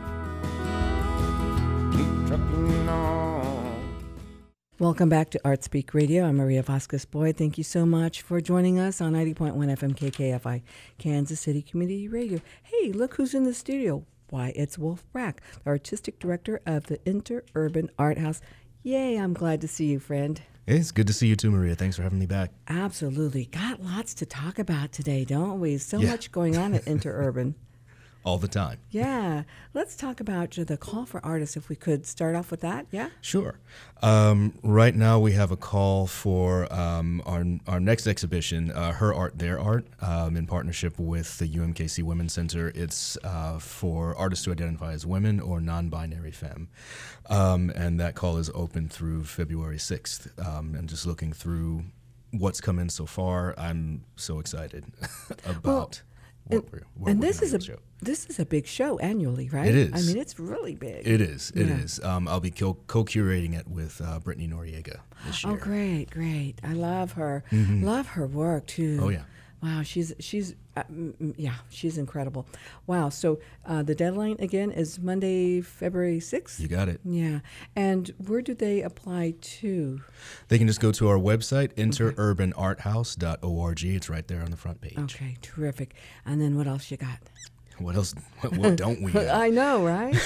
[4.77, 4.87] Keep trucking on.
[4.87, 6.25] Welcome back to Art Speak Radio.
[6.25, 7.37] I'm Maria Vasquez Boyd.
[7.37, 10.61] Thank you so much for joining us on 90.1 FM KKFI,
[10.97, 12.41] Kansas City Community Radio.
[12.63, 14.05] Hey, look who's in the studio.
[14.29, 18.41] Why, it's Wolf Brack, the artistic director of the Interurban Art House.
[18.83, 20.41] Yay, I'm glad to see you, friend.
[20.67, 21.75] It's good to see you too, Maria.
[21.75, 22.49] Thanks for having me back.
[22.67, 23.45] Absolutely.
[23.45, 25.77] Got lots to talk about today, don't we?
[25.77, 26.11] So Yeah.
[26.11, 27.53] much going on at Interurban.
[28.25, 28.79] All the time.
[28.89, 29.43] Yeah.
[29.75, 32.87] Let's talk about the call for artists, if we could start off with that.
[32.89, 33.09] Yeah?
[33.21, 33.59] Sure.
[34.01, 39.13] Um, right now, we have a call for um, our, our next exhibition, uh, Her
[39.13, 42.71] Art, Their Art, um, in partnership with the UMKC Women's Center.
[42.73, 46.69] It's uh, for artists who identify as women or non binary femme.
[47.29, 50.27] Um, and that call is open through February 6th.
[50.43, 51.83] Um, and just looking through
[52.31, 54.85] what's come in so far, I'm so excited
[55.45, 56.01] about
[56.47, 57.79] what and, we're, what and we're this is a do with the show.
[58.01, 59.73] this is a big show annually, right?
[59.73, 61.07] It I mean, it's really big.
[61.07, 61.51] It is.
[61.55, 61.77] It Yeah.
[61.77, 61.99] is.
[62.03, 65.53] Um, I'll be co curating it with uh, Brittany Noriega this year.
[65.53, 66.55] Oh, great, great!
[66.63, 67.43] I love her.
[67.51, 68.99] Love her work too.
[69.01, 69.23] Oh, yeah.
[69.65, 70.83] Wow, she's she's uh,
[71.37, 72.45] yeah, she's incredible.
[72.85, 73.09] Wow.
[73.09, 76.59] So uh, the deadline again is Monday, February sixth.
[76.59, 77.01] You got it.
[77.03, 77.39] Yeah,
[77.75, 80.01] and where do they apply to?
[80.49, 83.83] They can just go to our website, interurbanarthouse.org.
[83.83, 84.99] It's right there on the front page.
[84.99, 85.95] Okay, terrific.
[86.27, 87.17] And then what else you got?
[87.79, 88.13] What else?
[88.41, 89.17] What, what don't we?
[89.19, 90.15] I know, right?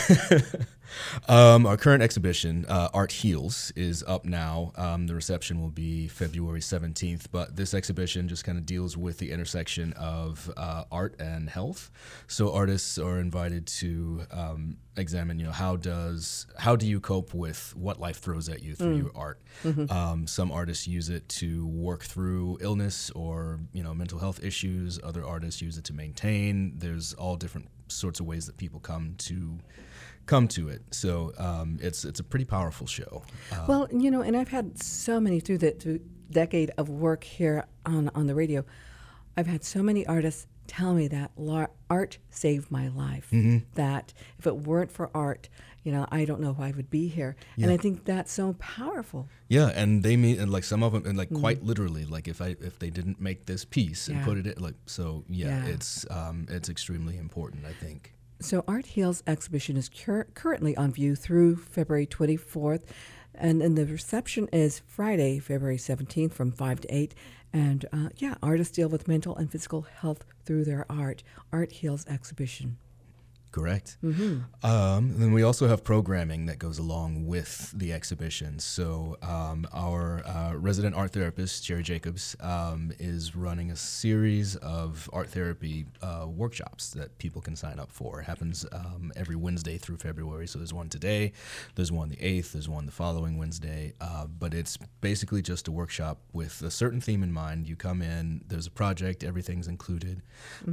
[1.28, 4.72] Um, our current exhibition, uh, Art Heals, is up now.
[4.76, 9.18] Um, the reception will be February 17th, but this exhibition just kind of deals with
[9.18, 11.92] the intersection of uh, art and health.
[12.28, 17.34] So artists are invited to um, examine, you know, how does how do you cope
[17.34, 19.42] with what life throws at you through your art?
[19.90, 25.00] Um, some artists use it to work through illness or you know mental health issues.
[25.04, 26.74] Other artists use it to maintain.
[26.78, 29.58] There's all different sorts of ways that people come to
[30.30, 30.82] come to it.
[30.92, 33.24] So um, it's it's a pretty powerful show.
[33.52, 36.00] Uh, Well, you know, and I've had so many through the through
[36.32, 38.64] decade of work here on on the radio.
[39.38, 41.32] I've had so many artists tell me that
[41.90, 43.28] art saved my life.
[43.32, 43.58] Mm-hmm.
[43.74, 45.50] That if it weren't for art,
[45.84, 47.36] you know, I don't know why I would be here.
[47.58, 49.28] And I think that's so powerful.
[49.48, 52.40] yeah, and they mean and like some of them and like quite literally like if
[52.42, 55.74] I if they didn't make this piece and put it in like so yeah, Yeah.
[55.74, 60.94] it's um, it's extremely important I think So Art Heals exhibition is cur- currently on
[60.94, 62.84] view through February 24th,
[63.36, 67.16] and then the reception is Friday, February 17th from 5 to 8.
[67.52, 71.22] And uh, yeah, artists deal with mental and physical health through their art.
[71.52, 72.78] Art Heals exhibition.
[73.52, 73.98] Correct.
[74.64, 78.60] Um, then we also have programming that goes along with the exhibition.
[78.60, 85.10] So um, our uh, resident art therapist Jerry Jacobs um, is running a series of
[85.12, 88.22] art therapy uh, workshops that people can sign up for.
[88.22, 90.48] It happens um, every Wednesday through February.
[90.48, 91.34] So there's one today,
[91.74, 93.94] there's one the eighth, there's one the following Wednesday.
[94.00, 97.68] Uh, but it's basically just a workshop with a certain theme in mind.
[97.68, 100.22] You come in, there's a project, everything's included,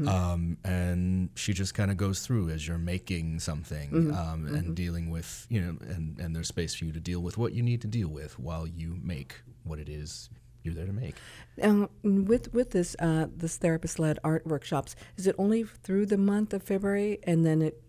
[0.07, 5.11] um, and she just kind of goes through as you're making something um, and dealing
[5.11, 7.81] with you know and, and there's space for you to deal with what you need
[7.81, 10.31] to deal with while you make what it is
[10.67, 11.15] you're there to make.
[11.63, 16.19] Um, with with this uh, this therapist led art workshops, is it only through the
[16.19, 17.81] month of February and then it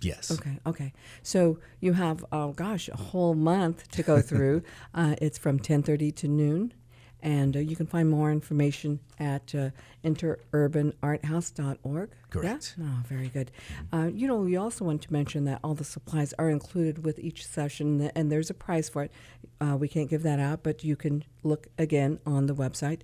[0.00, 0.30] yes.
[0.32, 0.92] Okay, okay.
[1.22, 4.62] So you have, oh gosh, a whole month to go through.
[4.94, 6.74] uh, it's from 10:30 to noon,
[7.22, 9.70] and uh, you can find more information at uh,
[10.04, 12.10] interurbanarthouse.org.
[12.30, 12.74] Correct.
[12.76, 12.84] Yeah?
[12.84, 13.50] Oh, very good.
[13.92, 17.18] Uh, you know, we also want to mention that all the supplies are included with
[17.18, 19.12] each session, and there's a price for it.
[19.60, 23.00] Uh, we can't give that out, but you can look again on the website.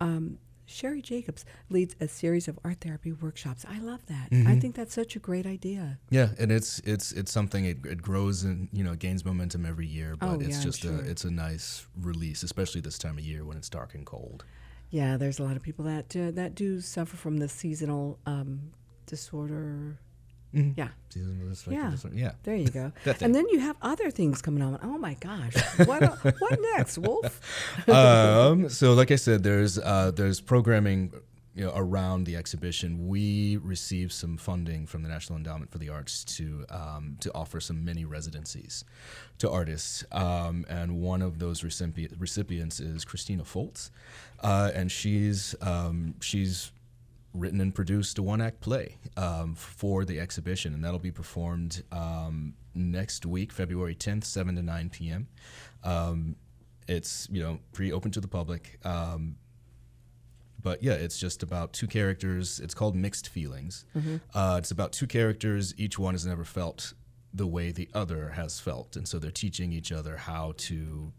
[0.00, 3.64] Um, Sherry Jacobs leads a series of art therapy workshops.
[3.68, 4.28] I love that.
[4.46, 5.98] I think that's such a great idea.
[6.10, 9.86] yeah and it's it's it's something it, it grows and you know gains momentum every
[9.86, 10.92] year but Oh, it's yeah, just sure.
[10.92, 14.44] a it's a nice release especially this time of year when it's dark and cold
[14.90, 18.72] Yeah, there's a lot of people that uh, that do suffer from the seasonal um,
[19.06, 19.98] disorder.
[20.52, 21.90] Yeah, affective Yeah.
[21.90, 22.16] disorder.
[22.16, 22.92] yeah there you go.
[23.20, 24.78] And then you have other things coming on.
[24.82, 25.54] Oh my gosh,
[25.86, 26.02] what
[26.40, 27.40] what next, Wolf?
[27.88, 31.12] um, so, like I said, there's uh, there's programming
[31.54, 33.08] you know, around the exhibition.
[33.08, 37.60] We received some funding from the National Endowment for the Arts to um, to offer
[37.60, 38.84] some mini residencies
[39.38, 43.90] to artists, um, and one of those recipient, recipients is Christina Foltz,
[44.40, 46.70] uh, and she's um, she's
[47.34, 51.82] written and produced a one act play um, for the exhibition, and that'll be performed
[51.92, 55.28] um, next week, February 10th, 7 to 9 p.m.
[55.84, 56.36] Um,
[56.86, 58.78] it's you know pretty open to the public.
[58.84, 59.36] Um,
[60.60, 62.58] but yeah, it's just about two characters.
[62.60, 63.84] It's called Mixed Feelings.
[64.34, 65.72] Uh, it's about two characters.
[65.78, 66.94] Each one has never felt
[67.32, 71.12] the way the other has felt, and so they're teaching each other how to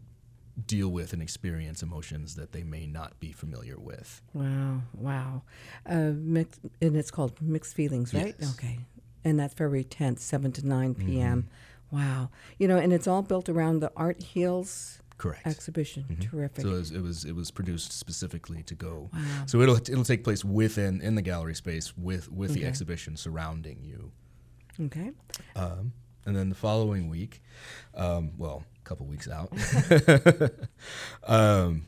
[0.66, 4.22] deal with and experience emotions that they may not be familiar with.
[4.34, 5.42] Wow, wow.
[5.86, 8.34] Uh, mix, and it's called Mixed Feelings, right?
[8.38, 8.54] Yes.
[8.58, 8.78] Okay.
[9.24, 11.48] And that's February 10th, 7 to 9 p.m.
[11.90, 12.30] Wow.
[12.58, 15.46] You know, and it's all built around the Art Heals Correct.
[15.46, 16.04] exhibition.
[16.20, 16.62] Terrific.
[16.62, 19.10] So it was, it was it was produced specifically to go.
[19.12, 19.20] wow.
[19.46, 23.80] So it'll it'll take place within in the gallery space with with the exhibition surrounding
[23.82, 24.12] you.
[24.86, 25.10] okay.
[25.56, 25.92] Um,
[26.26, 27.42] and then the following week,
[27.94, 29.52] um, well, couple weeks out,
[31.32, 31.86] um,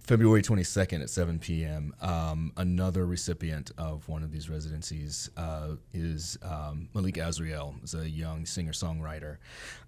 [0.00, 6.36] February 22nd at 7 p.m., um, another recipient of one of these residencies uh, is
[6.42, 9.36] um, Malik Azriel, is a young singer-songwriter,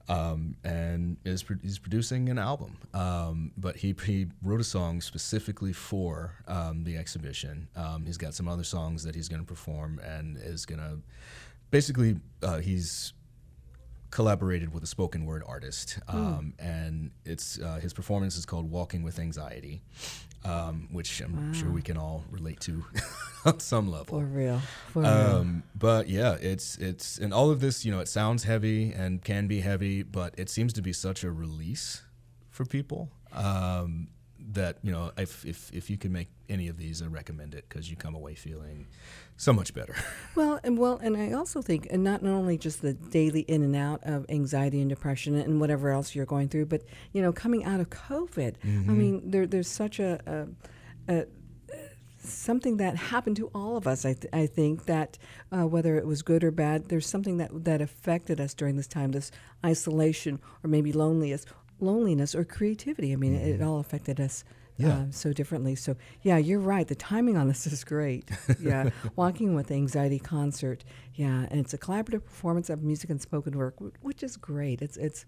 [0.08, 2.76] um, and is pro- he's producing an album.
[2.94, 7.66] Um, but he, he wrote a song specifically for um, the exhibition.
[7.74, 10.98] Um, he's got some other songs that he's going to perform and is going to
[11.72, 13.14] basically uh, he's
[14.16, 19.02] collaborated with a spoken word artist, um, and it's uh, his performance is called "Walking
[19.02, 19.82] with Anxiety,"
[20.42, 22.82] um, which I'm sure we can all relate to
[23.44, 24.18] on some level.
[24.18, 24.62] For real.
[24.88, 25.10] For real.
[25.10, 29.22] Um, but yeah, it's it's and all of this, you know, it sounds heavy and
[29.22, 32.00] can be heavy, but it seems to be such a release
[32.50, 34.08] for people um,
[34.52, 37.64] that you know, if if if you can make any of these, I recommend it
[37.68, 38.86] because you come away feeling
[39.36, 39.94] so much better.
[40.36, 43.74] Well, and well, and I also think, and not, only just the daily in and
[43.74, 46.82] out of anxiety and depression and whatever else you're going through, but
[47.14, 50.20] you know, coming out of COVID, I mean, there, there's such a,
[51.08, 51.26] a, a
[52.18, 54.04] something that happened to all of us.
[54.04, 55.16] I, th- I think that
[55.50, 58.88] uh, whether it was good or bad, there's something that that affected us during this
[58.88, 59.30] time, this
[59.64, 61.46] isolation or maybe loneliness,
[61.80, 63.12] loneliness or creativity.
[63.12, 64.44] I mean, it, it all affected us.
[64.78, 64.88] Yeah.
[64.88, 65.74] uh, so differently.
[65.74, 66.86] So yeah, you're right.
[66.86, 68.28] The timing on this is great.
[68.60, 70.84] Yeah, walking with anxiety concert.
[71.14, 74.82] Yeah, and it's a collaborative performance of music and spoken word, wh- which is great.
[74.82, 75.24] It's it's,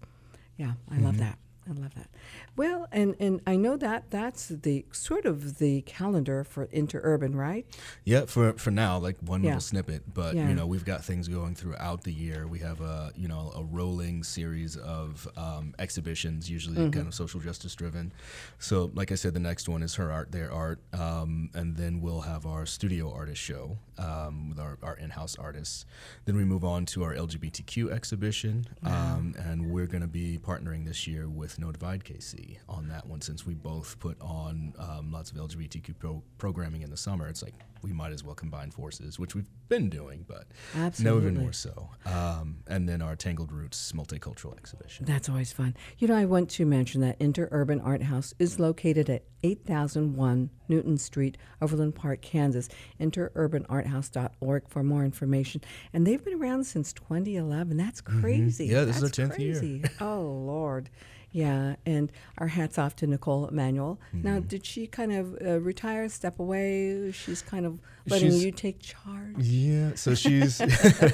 [0.57, 1.39] yeah, I love that.
[1.69, 2.09] I love that.
[2.55, 7.65] Well, and, and I know that that's the sort of the calendar for interurban, right?
[8.05, 9.49] Yeah, for for now, like one Yeah.
[9.49, 10.49] little snippet, but Yeah.
[10.49, 12.47] you know we've got things going throughout the year.
[12.47, 16.89] We have a you know a rolling series of um, exhibitions, usually Mm-hmm.
[16.91, 18.13] kind of social justice driven.
[18.57, 22.01] So, like I said, the next one is her art, their art, um, and then
[22.01, 25.85] we'll have our studio artist show um, with our, our in-house artists.
[26.25, 30.85] Then we move on to our LGBTQ exhibition, um, and we're going to be partnering
[30.85, 35.11] this year with No Divide KC on that one since we both put on um,
[35.11, 37.27] lots of LGBTQ pro- programming in the summer.
[37.27, 41.29] It's like we might as well combine forces, which we've been doing, but Absolutely.
[41.29, 41.89] even more so.
[42.05, 45.05] Um, and then our Tangled Roots multicultural exhibition.
[45.05, 45.75] That's always fun.
[45.97, 50.97] You know, I want to mention that Interurban Art House is located at 8001 Newton
[50.97, 52.67] Street, Overland Park, Kansas.
[52.99, 55.61] Interurbanarthouse.org for more information.
[55.93, 57.77] And they've been around since 2011.
[57.77, 58.65] That's crazy.
[58.65, 58.75] Mm-hmm.
[58.75, 59.53] Yeah, this is our 10th year.
[59.53, 59.83] crazy.
[60.01, 60.89] oh, Lord.
[61.31, 63.99] Yeah, and our hats off to Nicole Emanuel.
[64.15, 64.27] Mm-hmm.
[64.27, 67.11] Now, did she kind of uh, retire, step away?
[67.11, 69.37] She's kind of letting She's- you take charge.
[69.37, 70.59] Yeah, so she's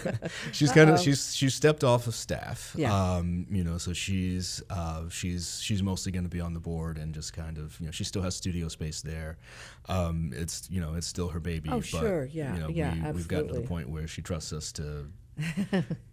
[0.54, 2.74] she's kind of she's she's stepped off of staff.
[2.78, 2.94] Yeah.
[2.94, 6.98] Um, you know, so she's uh, she's she's mostly going to be on the board
[6.98, 9.38] and just kind of you know she still has studio space there.
[9.90, 11.70] Um, it's you know it's still her baby.
[11.70, 14.22] Oh, but, sure, yeah, You know, yeah, we, we've gotten to the point where she
[14.22, 15.08] trusts us to.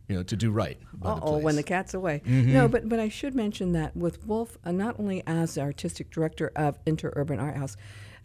[0.08, 0.78] you know, to do right.
[1.02, 2.22] Uh oh, when the cat's away.
[2.26, 2.52] Mm-hmm.
[2.52, 6.11] No, but but I should mention that with Wolfe, uh, not only as the artistic
[6.11, 7.76] director of Interurban Art House,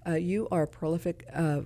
[0.07, 1.61] uh, you are a prolific uh,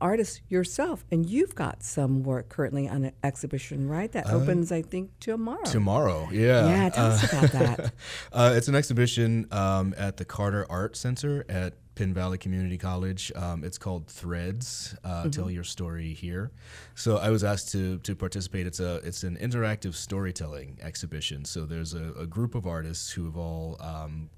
[0.00, 4.12] artist yourself, and you've got some work currently on an exhibition, right?
[4.12, 5.64] That opens, I think, tomorrow.
[5.64, 6.68] Tomorrow, yeah.
[6.68, 7.92] Yeah, tell us about that.
[8.32, 13.32] Uh, it's an exhibition um, at the Carter Art Center at Penn Valley Community College.
[13.34, 14.94] Um, it's called Threads.
[15.02, 16.52] Uh, Tell your story here.
[16.94, 18.66] So I was asked to to participate.
[18.66, 21.44] It's a it's an interactive storytelling exhibition.
[21.44, 24.28] So there's a, a group of artists who have all um,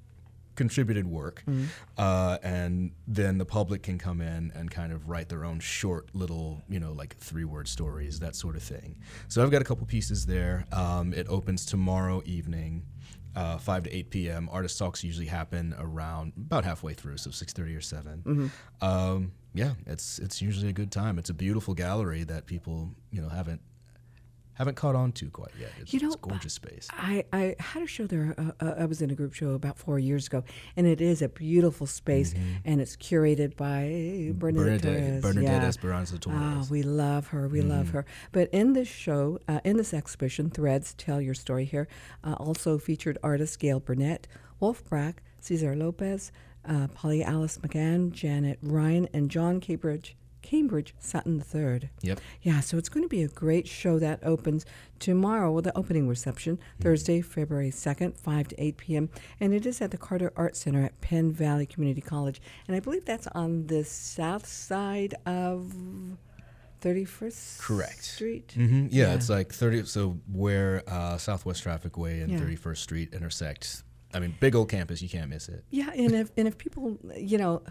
[0.54, 1.44] contributed work,
[1.98, 6.08] uh, and then the public can come in and kind of write their own short
[6.14, 8.96] little, you know, like three word stories, that sort of thing.
[9.28, 10.64] So I've got a couple pieces there.
[10.72, 12.84] Um, it opens tomorrow evening.
[13.36, 14.48] Uh, 5 to 8 p.m.
[14.50, 18.50] Artist talks usually happen around about halfway through, so 6:30 or 7.
[18.80, 21.18] Um, yeah, it's it's usually a good time.
[21.18, 23.60] It's a beautiful gallery that people you know haven't
[24.58, 25.70] haven't caught on to quite yet.
[25.80, 26.88] It's, You know, it's gorgeous space.
[26.92, 28.34] I, I had a show there.
[28.36, 30.44] Uh, uh, I was in a group show about four years ago,
[30.76, 35.22] and it is a beautiful space, and it's curated by Bernadette, Bernadette, Torres.
[35.22, 35.68] Bernadette yeah.
[35.68, 36.70] Esperanza Torres.
[36.70, 37.48] we love her.
[37.48, 38.04] We love her.
[38.32, 41.88] But in this show, uh, in this exhibition, Threads Tell Your Story here,
[42.24, 44.26] uh, also featured artists Gail Burnett,
[44.60, 46.32] Wolfe Brack, Cesar Lopez,
[46.68, 50.16] uh, Polly Alice McGann, Janet Ryan, and John Cambridge.
[50.52, 51.90] Cambridge Sutton III.
[52.00, 52.20] Yep.
[52.40, 54.64] Yeah, so it's going to be a great show that opens
[54.98, 59.10] tomorrow with the opening reception, Thursday, February 2nd, 5 to 8 p.m.
[59.40, 62.40] And it is at the Carter Art Center at Penn Valley Community College.
[62.66, 65.70] And I believe that's on the south side of
[66.80, 68.04] 31st Correct.
[68.04, 68.52] Street.
[68.54, 69.14] hmm Yeah, Yeah.
[69.14, 69.84] it's like 30.
[69.84, 72.38] So where uh, Southwest Traffic Way and Yeah.
[72.38, 73.82] 31st Street intersect.
[74.14, 75.02] I mean, big old campus.
[75.02, 75.64] You can't miss it.
[75.70, 77.62] Yeah, and if and if people, you know,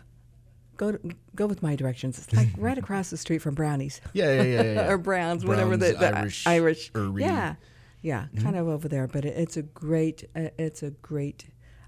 [0.77, 0.99] go to,
[1.35, 4.01] go with my directions, it's like right across the street from Brownies.
[4.13, 4.89] Yeah, yeah, yeah, yeah.
[4.89, 6.91] or Browns, whatever the, the Irish, Irish.
[7.15, 7.55] Yeah,
[8.01, 9.07] yeah, kind of over there.
[9.07, 11.45] But it, it's a great, uh, it's a great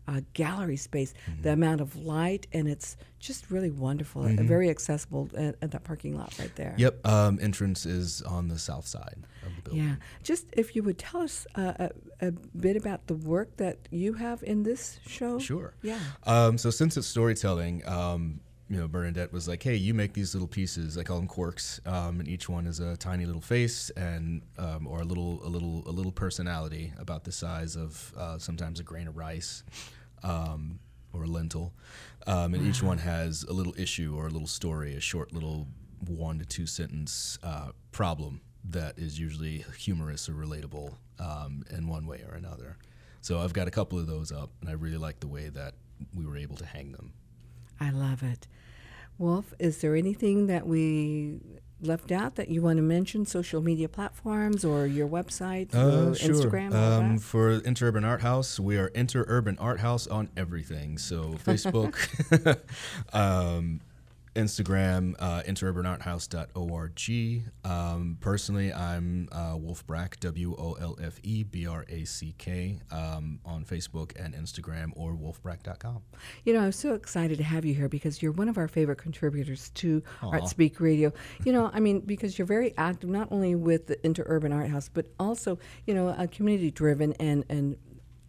[0.10, 1.14] uh, gallery space.
[1.42, 4.26] The amount of light and it's just really wonderful.
[4.26, 6.74] uh, very accessible at, at that parking lot right there.
[6.78, 7.06] Yep.
[7.06, 9.84] Um, entrance is on the south side of the building.
[9.84, 11.74] Yeah, just if you would tell us uh,
[12.22, 15.38] a, a bit about the work that you have in this show.
[15.38, 15.74] Sure.
[15.82, 16.00] Yeah.
[16.24, 20.36] Um, so since it's storytelling, um, you know, Bernadette was like, "Hey, you make these
[20.36, 20.98] little pieces.
[20.98, 24.86] I call them quirks, um, and each one is a tiny little face and um,
[24.88, 28.84] or a little, a little, a little personality about the size of uh, sometimes a
[28.84, 29.64] grain of rice."
[30.24, 30.80] Um,
[31.12, 31.74] or a lentil,
[32.28, 35.68] um, and each one has a little issue or a little story, a short little
[36.06, 42.06] one to two sentence uh, problem that is usually humorous or relatable um, in one
[42.06, 42.78] way or another.
[43.22, 45.74] So I've got a couple of those up, and I really like the way that
[46.14, 47.14] we were able to hang them.
[47.80, 48.48] I love it.
[49.20, 51.40] Wolfe, is there anything that we
[51.82, 53.26] left out that you want to mention?
[53.26, 56.74] Social media platforms or your website or Instagram?
[56.74, 60.98] all Um, for Interurban Art House, we are Interurban Art House on everything.
[60.98, 61.96] So Facebook,
[63.14, 63.82] um,
[64.40, 67.44] Instagram, uh, interurbanarthouse.org.
[67.66, 72.34] Um, personally, I'm uh, Wolfe Brack, W O L F E B R A C
[72.38, 76.02] K, um, on Facebook and Instagram or wolfbrack.com.
[76.46, 78.98] You know, I'm so excited to have you here because you're one of our favorite
[78.98, 81.12] contributors to Art Speak Radio.
[81.44, 84.90] You know, I mean, because you're very active not only with the Interurban Art House,
[84.90, 87.76] but also, you know, a community driven and, and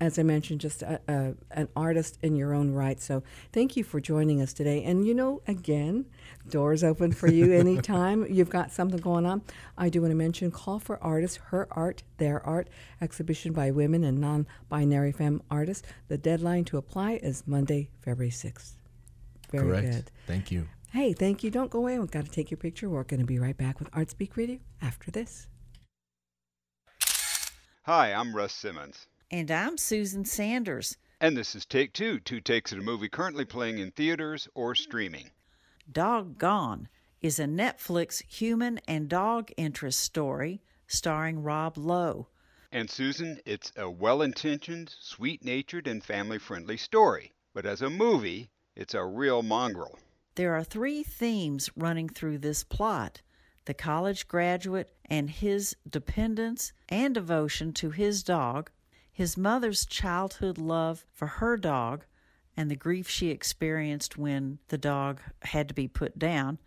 [0.00, 2.98] as I mentioned, just a, a, an artist in your own right.
[3.00, 3.22] So
[3.52, 4.82] thank you for joining us today.
[4.82, 6.06] And you know, again,
[6.48, 9.42] doors open for you anytime you've got something going on.
[9.76, 12.68] I do want to mention Call for Artists, Her Art, Their Art,
[13.00, 15.86] exhibition by women and non binary femme artists.
[16.08, 18.72] The deadline to apply is Monday, February 6th.
[19.52, 19.90] Very Correct.
[19.90, 20.10] good.
[20.26, 20.66] Thank you.
[20.92, 21.50] Hey, thank you.
[21.50, 21.98] Don't go away.
[21.98, 22.88] We've got to take your picture.
[22.88, 25.46] We're going to be right back with Art Speak Radio after this.
[27.84, 29.06] Hi, I'm Russ Simmons.
[29.32, 30.96] And I'm Susan Sanders.
[31.20, 34.74] And this is Take Two, two takes at a movie currently playing in theaters or
[34.74, 35.30] streaming.
[35.90, 36.88] Doggone
[37.20, 42.26] is a Netflix human and dog interest story starring Rob Lowe.
[42.72, 47.32] And Susan, it's a well intentioned, sweet natured, and family friendly story.
[47.54, 50.00] But as a movie, it's a real mongrel.
[50.34, 53.22] There are three themes running through this plot
[53.66, 58.72] the college graduate and his dependence and devotion to his dog,
[59.20, 62.06] his mother's childhood love for her dog,
[62.56, 66.58] and the grief she experienced when the dog had to be put down,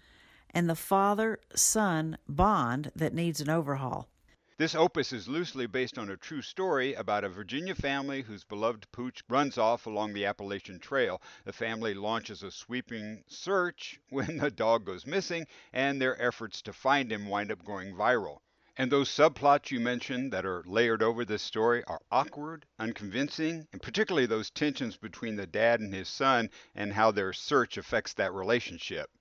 [0.51, 4.08] and the father son bond that needs an overhaul.
[4.60, 8.86] This opus is loosely based on a true story about a Virginia family whose beloved
[8.91, 11.24] pooch runs off along the Appalachian Trail.
[11.45, 16.72] The family launches a sweeping search when the dog goes missing, and their efforts to
[16.72, 18.43] find him wind up going viral.
[18.76, 23.82] And those subplots you mentioned that are layered over this story are awkward, unconvincing, and
[23.82, 28.34] particularly those tensions between the dad and his son and how their search affects that
[28.34, 29.11] relationship.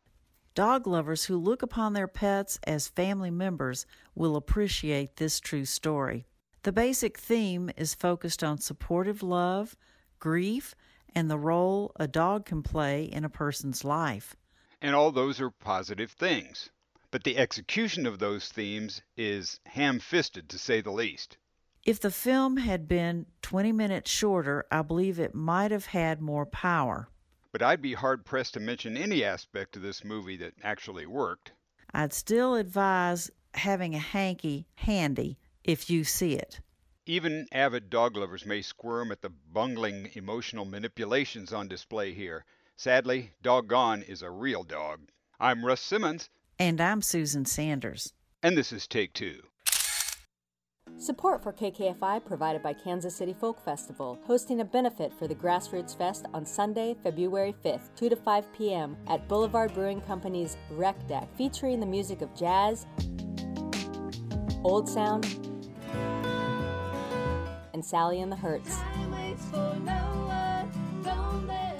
[0.55, 3.84] Dog lovers who look upon their pets as family members
[4.14, 6.26] will appreciate this true story.
[6.62, 9.76] The basic theme is focused on supportive love,
[10.18, 10.74] grief,
[11.14, 14.36] and the role a dog can play in a person's life.
[14.80, 16.70] And all those are positive things.
[17.12, 21.36] But the execution of those themes is ham fisted, to say the least.
[21.84, 26.46] If the film had been 20 minutes shorter, I believe it might have had more
[26.46, 27.10] power.
[27.52, 31.52] But I'd be hard pressed to mention any aspect of this movie that actually worked.
[31.92, 36.60] I'd still advise having a hanky handy if you see it.
[37.04, 42.46] Even avid dog lovers may squirm at the bungling emotional manipulations on display here.
[42.74, 45.10] Sadly, Doggone is a real dog.
[45.38, 46.30] I'm Russ Simmons.
[46.62, 48.12] And I'm Susan Sanders.
[48.40, 49.40] And this is Take Two.
[50.96, 55.98] Support for KKFI provided by Kansas City Folk Festival, hosting a benefit for the Grassroots
[55.98, 58.96] Fest on Sunday, February 5th, 2 to 5 p.m.
[59.08, 62.86] at Boulevard Brewing Company's Rec Deck, featuring the music of jazz,
[64.62, 65.24] old sound,
[67.74, 68.78] and Sally and the Hertz.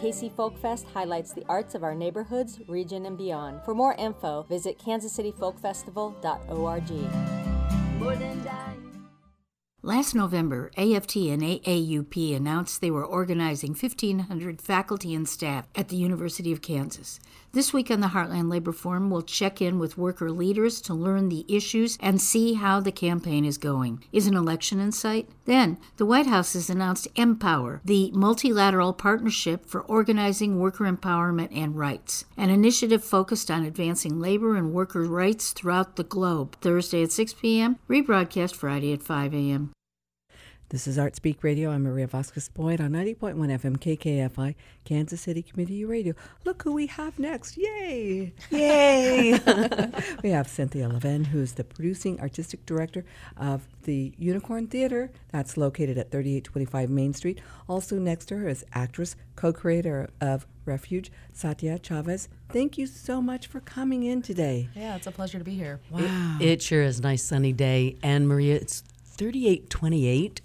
[0.03, 3.61] KC Folk Fest highlights the arts of our neighborhoods, region, and beyond.
[3.65, 6.91] For more info, visit kansascityfolkfestival.org.
[9.85, 15.97] Last November, AFT and AAUP announced they were organizing 1,500 faculty and staff at the
[15.97, 17.21] University of Kansas.
[17.55, 21.29] This week on the Heartland Labor Forum, we'll check in with worker leaders to learn
[21.29, 24.03] the issues and see how the campaign is going.
[24.11, 25.29] Is an election in sight?
[25.45, 31.77] Then, the White House has announced M-POWER, the multilateral partnership for organizing worker empowerment and
[31.77, 36.57] rights, an initiative focused on advancing labor and worker rights throughout the globe.
[36.63, 39.73] Thursday at 6 p.m., rebroadcast Friday at 5 a.m.
[40.73, 41.71] This is Art Speak Radio.
[41.71, 44.55] I'm Maria Vasquez Boyd on 90.1 FM KKFI,
[44.87, 46.15] Kansas City Community Radio.
[46.47, 47.59] Look who we have next.
[47.59, 48.33] Yay!
[48.49, 49.39] Yay!
[50.23, 53.05] we have Cynthia Levin, who's the producing artistic director
[53.37, 55.11] of the Unicorn Theater.
[55.31, 57.43] That's located at 3825 Main Street.
[57.69, 62.31] Also next to her is actress, co-creator of Refuge, Satya Chavez.
[62.49, 64.71] Thank you so much for coming in today.
[64.75, 65.81] Yeah, it's a pleasure to be here.
[65.91, 66.39] Wow.
[66.41, 67.99] It, it sure is a nice sunny day.
[68.03, 70.41] And Maria, it's 3828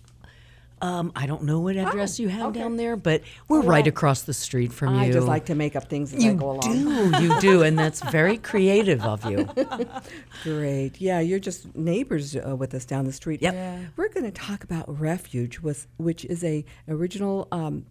[0.82, 2.60] um, I don't know what address Oh, you have okay.
[2.60, 5.10] down there, but we're Oh, right well, across the street from I you.
[5.10, 6.62] I just like to make up things as you I go along.
[6.62, 9.48] do, you do, and that's very creative of you.
[10.44, 11.02] Great.
[11.02, 13.42] Yeah, you're just neighbors uh, with us down the street.
[13.42, 13.54] Yep.
[13.54, 13.80] Yeah.
[13.96, 17.86] We're going to talk about Refuge, with, which is a original, um,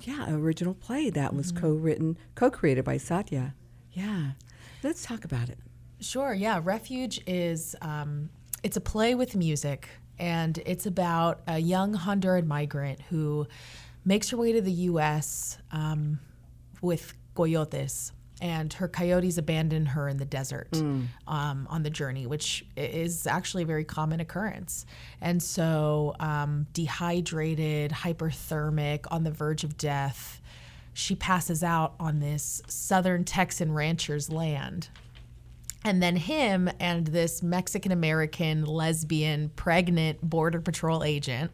[0.00, 3.54] yeah, original play that was co-written, co-created by Satya.
[3.92, 4.32] Yeah.
[4.82, 5.58] Let's talk about it.
[6.00, 6.34] Sure.
[6.34, 6.60] Yeah.
[6.62, 8.28] Refuge is um,
[8.62, 9.88] it's a play with music,
[10.18, 13.46] and it's about a young Honduran migrant who
[14.04, 15.58] makes her way to the U.S.
[15.72, 16.20] Um,
[16.80, 18.12] with coyotes.
[18.40, 20.68] And her coyotes abandon her in the desert
[21.26, 24.84] um, on the journey, which is actually a very common occurrence.
[25.20, 30.42] And so, um, dehydrated, hyperthermic, on the verge of death,
[30.92, 34.88] she passes out on this southern Texan rancher's land.
[35.84, 41.50] And then him and this Mexican American lesbian pregnant Border Patrol agent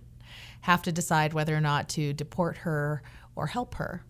[0.62, 3.02] have to decide whether or not to deport her
[3.34, 4.04] or help her.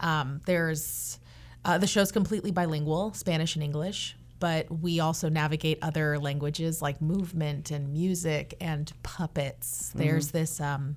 [0.00, 1.18] Um, there's
[1.64, 7.02] uh, the show's completely bilingual, Spanish and English, but we also navigate other languages like
[7.02, 9.88] movement and music and puppets.
[9.88, 9.98] Mm-hmm.
[9.98, 10.96] There's this um,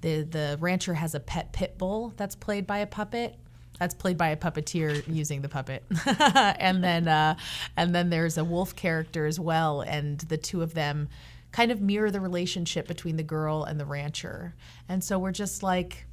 [0.00, 3.36] the the rancher has a pet pit bull that's played by a puppet.
[3.80, 7.34] That's played by a puppeteer using the puppet, and then uh,
[7.76, 11.08] and then there's a wolf character as well, and the two of them
[11.50, 14.54] kind of mirror the relationship between the girl and the rancher,
[14.88, 16.04] and so we're just like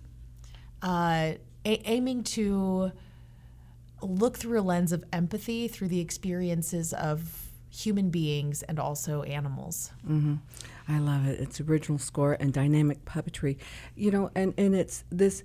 [0.81, 1.33] uh,
[1.65, 2.91] a- aiming to
[4.01, 9.91] look through a lens of empathy through the experiences of human beings and also animals.
[10.05, 10.35] hmm
[10.87, 11.39] I love it.
[11.41, 13.57] It's original score and dynamic puppetry.
[13.95, 15.43] You know, and, and it's this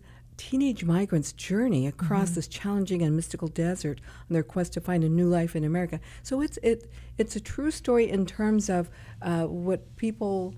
[0.48, 2.34] teenage migrant's journey across Mhm.
[2.34, 6.00] this challenging and mystical desert on their quest to find a new life in America.
[6.22, 6.78] So it's it
[7.20, 8.90] it's a true story in terms of
[9.28, 10.54] uh, what people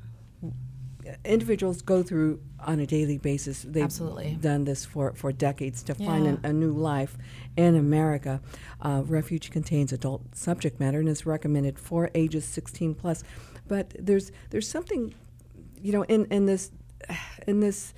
[1.25, 3.63] individuals go through on a daily basis.
[3.63, 4.39] They've Absolutely.
[4.41, 7.19] done this for, for decades to find an, a new life
[7.59, 8.41] in America.
[8.81, 13.23] Uh, Refuge contains adult subject matter and is recommended for ages 16 plus.
[13.69, 15.15] But there's there's something,
[15.83, 16.71] you know, in, in this
[17.47, 17.93] in this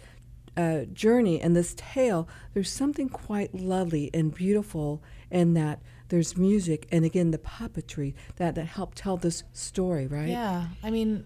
[0.57, 5.81] uh, journey and this tale, there's something quite lovely and beautiful in that.
[6.09, 10.29] There's music and again the puppetry that, that help tell this story, right?
[10.29, 11.25] Yeah, I mean,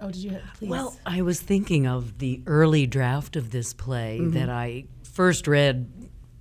[0.00, 0.70] oh, did you please?
[0.70, 4.30] Well, I was thinking of the early draft of this play Mm-hmm.
[4.38, 5.90] that I first read,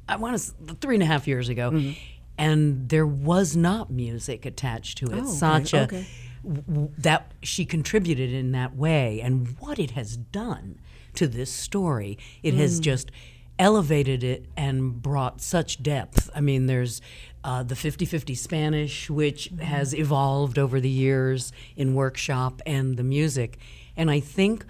[0.08, 1.92] I want to three and a half years ago, Mm-hmm.
[2.38, 5.16] and there was not music attached to it.
[5.16, 6.08] Oh, okay, Satya, okay.
[6.44, 10.80] w- w- that she contributed in that way, and what it has done
[11.16, 12.84] to this story, it has Mm.
[12.84, 13.12] just
[13.60, 16.30] elevated it and brought such depth.
[16.36, 17.02] I mean, there's
[17.46, 19.64] uh, the 50 50 Spanish, which Mm-hmm.
[19.66, 23.58] has evolved over the years in workshop, and the music.
[23.98, 24.66] And I think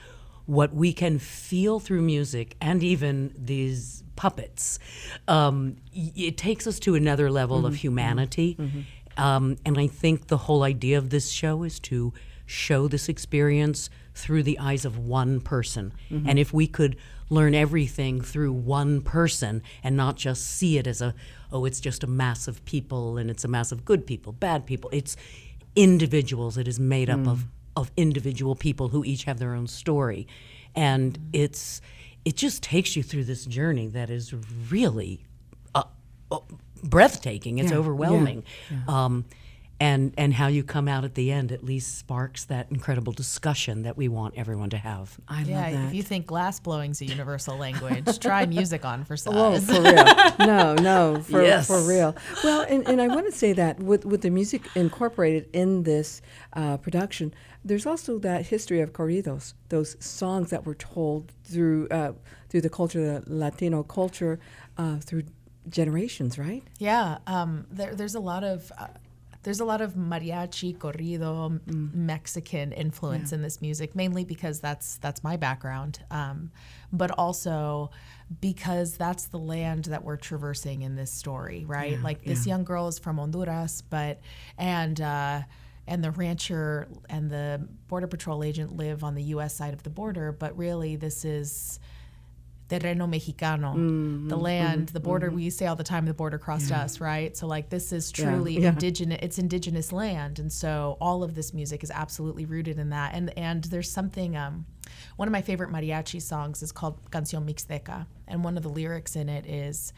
[0.48, 4.80] what we can feel through music and even these puppets,
[5.28, 8.58] um, it takes us to another level of Mhm, mhm, humanity.
[8.60, 8.84] mhm.
[9.16, 12.12] Um, and I think the whole idea of this show is to
[12.46, 15.94] show this experience through the eyes of one person.
[16.12, 16.24] Mhm.
[16.28, 16.96] And if we could
[17.30, 21.16] learn everything through one person and not just see it as a,
[21.52, 24.66] oh, it's just a mass of people and it's a mass of good people, bad
[24.68, 24.90] people.
[24.94, 25.16] It's
[25.76, 26.58] individuals.
[26.58, 30.28] It is made up of, of individual people who each have their own story.
[30.76, 31.82] And it's
[32.26, 34.34] it just takes you through this journey that is
[34.72, 35.26] really
[35.76, 35.84] uh,
[36.32, 36.40] uh,
[36.84, 37.58] breathtaking.
[37.58, 38.44] It's Yeah, yeah, overwhelming.
[38.72, 38.78] yeah.
[38.88, 39.26] Um,
[39.84, 43.84] and and how you come out at the end at least sparks that incredible discussion
[43.84, 45.20] that we want everyone to have.
[45.28, 45.88] I yeah, love that.
[45.88, 49.34] if you think glass blowing's a universal language, try music on for size.
[49.36, 50.48] Oh, for real?
[50.48, 51.68] No, no, for, Yes.
[51.68, 52.16] for real.
[52.44, 56.22] Well, and, and I want to say that with, with the music incorporated in this
[56.54, 57.34] uh, production,
[57.66, 62.14] there's also that history of corridos, those songs that were told through uh,
[62.50, 64.40] through the culture, the Latino culture,
[64.78, 65.24] uh, through
[65.70, 66.64] generations, right?
[66.78, 68.88] Yeah, um, there, there's a lot of uh,
[69.44, 73.36] there's a lot of mariachi, corrido, m- Mexican influence Yeah.
[73.38, 76.52] in this music, mainly because that's that's my background, um,
[76.92, 77.92] but also
[78.42, 81.94] because that's the land that we're traversing in this story, right?
[81.94, 82.54] Yeah, like this yeah.
[82.54, 84.20] young girl is from Honduras, but
[84.58, 85.00] and.
[85.00, 85.42] Uh,
[85.86, 89.54] and the rancher and the border patrol agent live on the U.S.
[89.54, 91.78] side of the border, but really this is
[92.80, 95.30] terreno mexicano, Mhm, the land, mhm, the border.
[95.32, 95.36] mhm.
[95.36, 96.84] We say all the time, the border crossed Yeah.
[96.84, 97.36] us, right?
[97.38, 98.70] So like this is truly yeah.
[98.70, 99.20] indigenous.
[99.22, 103.14] It's indigenous land, and so all of this music is absolutely rooted in that.
[103.14, 104.36] And and there's something.
[104.36, 104.66] Um,
[105.18, 109.16] one of my favorite mariachi songs is called Canción Mixteca, and one of the lyrics
[109.16, 109.94] in it is.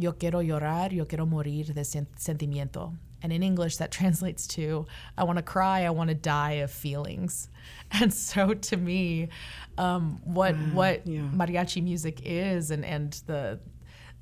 [0.00, 2.94] Yo quiero llorar, yo quiero morir de sentimiento.
[3.22, 6.70] And in English, that translates to I want to cry, I want to die of
[6.70, 7.48] feelings.
[7.90, 9.28] And so to me,
[9.78, 13.60] um, what what mariachi music is and, and the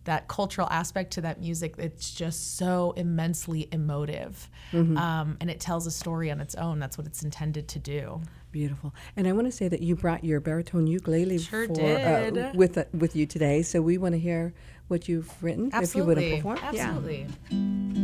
[0.07, 4.49] that cultural aspect to that music, it's just so immensely emotive.
[4.73, 4.97] Mhm.
[4.97, 6.79] Um, and it tells a story on its own.
[6.79, 8.23] That's what it's intended to do.
[8.53, 8.95] Beautiful.
[9.17, 11.81] And I want to say that you brought your baritone ukulele Sure for.
[11.81, 13.63] Uh, with uh, with you today.
[13.63, 14.55] So we want to hear
[14.89, 15.71] what you've written.
[15.75, 17.27] If you would Absolutely.
[17.51, 18.03] Yeah.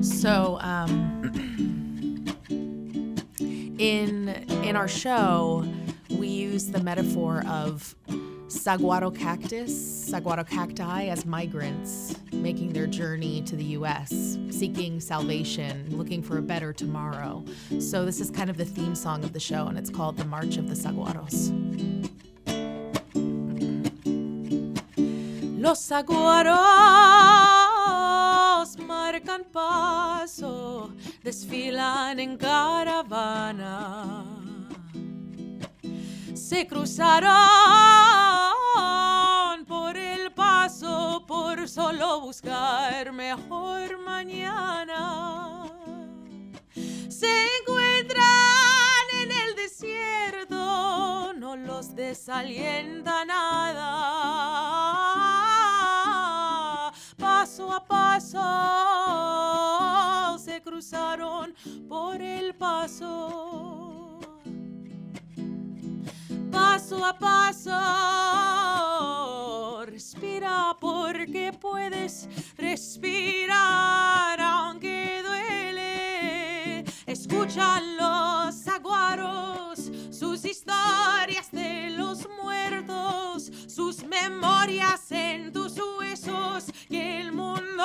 [0.00, 1.32] So, um,
[3.78, 4.28] in
[4.62, 5.66] in our show,
[6.10, 7.96] we use the metaphor of
[8.46, 16.22] saguaro cactus, saguaro cacti as migrants making their journey to the U.S., seeking salvation, looking
[16.22, 17.44] for a better tomorrow.
[17.80, 20.24] So this is kind of the theme song of the show, and it's called "The
[20.24, 21.50] March of the Saguaros."
[25.60, 27.57] Los saguaros
[29.58, 34.24] paso, desfilan en caravana.
[36.34, 37.28] se cruzaron
[39.66, 45.66] por el paso por solo buscar mejor mañana.
[47.20, 53.88] Se encuentran en el desierto, no los desalienta nada.
[57.88, 58.38] Paso
[60.38, 61.54] se cruzaron
[61.88, 64.18] por el paso
[66.88, 67.74] paso a paso.
[69.86, 76.84] Respira porque puedes respirar aunque duele.
[77.06, 87.32] Escucha los aguaros, sus historias de los muertos, sus memorias en tus huesos, que el
[87.32, 87.77] mundo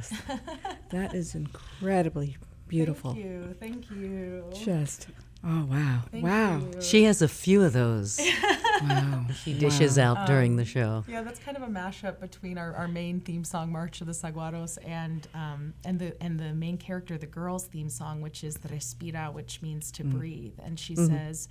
[0.00, 0.22] speechless.
[0.90, 2.36] that is incredibly
[2.68, 3.12] beautiful.
[3.12, 3.56] Thank you.
[3.60, 4.44] Thank you.
[4.64, 5.08] Just,
[5.44, 6.00] oh, wow.
[6.10, 6.58] Thank wow.
[6.74, 6.80] you.
[6.82, 8.20] She has a few of those.
[8.82, 9.26] Wow.
[9.44, 10.16] She dishes Wow.
[10.16, 11.04] out during the Um, show.
[11.06, 14.12] Yeah, that's kind of a mashup between our, our main theme song, March of the
[14.12, 18.56] Saguaros, and um, and the and the main character, the girl's theme song, which is
[18.58, 20.10] Respira, which means to Mm.
[20.10, 20.54] breathe.
[20.64, 21.06] And she Mhm.
[21.06, 21.48] says,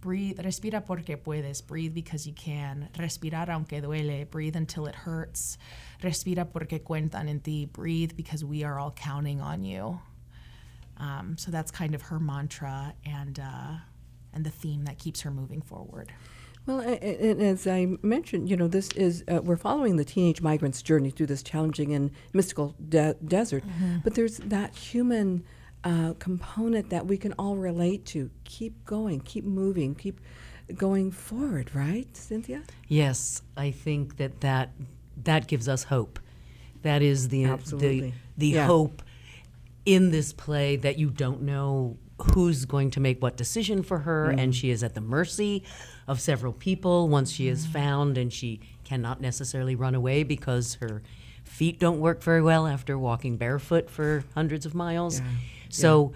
[0.00, 2.88] breathe, respira porque puedes, breathe because you can.
[2.98, 5.58] Respirar aunque duele, breathe until it hurts.
[6.02, 10.00] Respira porque cuentan en ti, breathe because we are all counting on you.
[10.96, 13.76] Um, so that's kind of her mantra and uh,
[14.32, 16.12] and the theme that keeps her moving forward.
[16.66, 20.82] Well, and as I mentioned, you know, this is uh, we're following the teenage migrant's
[20.82, 23.64] journey through this challenging and mystical de- desert.
[23.66, 24.04] Mhm.
[24.04, 25.42] But there's that human
[25.84, 28.30] uh, component that we can all relate to.
[28.44, 30.20] Keep going, keep moving, keep
[30.74, 31.70] going forward.
[31.74, 32.62] Right, Cynthia?
[32.88, 34.70] Yes, I think that that,
[35.24, 36.18] that gives us hope.
[36.82, 38.00] That is the Absolutely.
[38.00, 38.66] the, the Yeah.
[38.66, 39.02] hope
[39.86, 41.96] in this play that you don't know
[42.34, 44.54] who's going to make what decision for her and Mhm.
[44.54, 45.62] she is at the mercy
[46.06, 47.52] of several people once she Mm.
[47.52, 51.02] is found and she cannot necessarily run away because her
[51.44, 55.20] feet don't work very well after walking barefoot for hundreds of miles.
[55.20, 55.26] Yeah.
[55.70, 56.12] So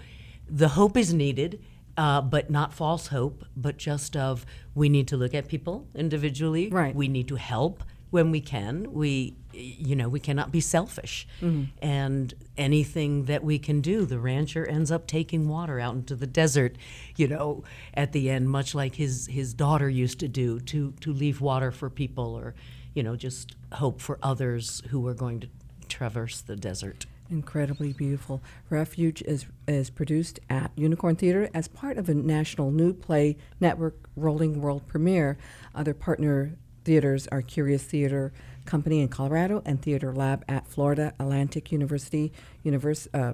[0.49, 1.59] the hope is needed,
[1.97, 6.69] uh, but not false hope, but just of we need to look at people individually.
[6.69, 6.93] Right.
[6.95, 8.93] We need to help when we can.
[8.93, 11.27] We, you know, we cannot be selfish.
[11.41, 11.69] Mhm.
[11.81, 16.27] And anything that we can do, the rancher ends up taking water out into the
[16.27, 16.77] desert,
[17.17, 21.11] you know, at the end, much like his his daughter used to do, to to
[21.11, 22.53] leave water for people, or,
[22.93, 25.47] you know, just hope for others who are going to
[25.89, 27.05] traverse the desert.
[27.29, 28.41] Incredibly beautiful.
[28.69, 33.95] Refuge is is produced at Unicorn Theater as part of a national new play network
[34.15, 35.37] rolling world premiere.
[35.73, 38.31] Other partner theaters are Curious Theater
[38.65, 42.31] Company in Colorado and Theater Lab at Florida Atlantic University,
[42.63, 43.33] Univers- uh, uh,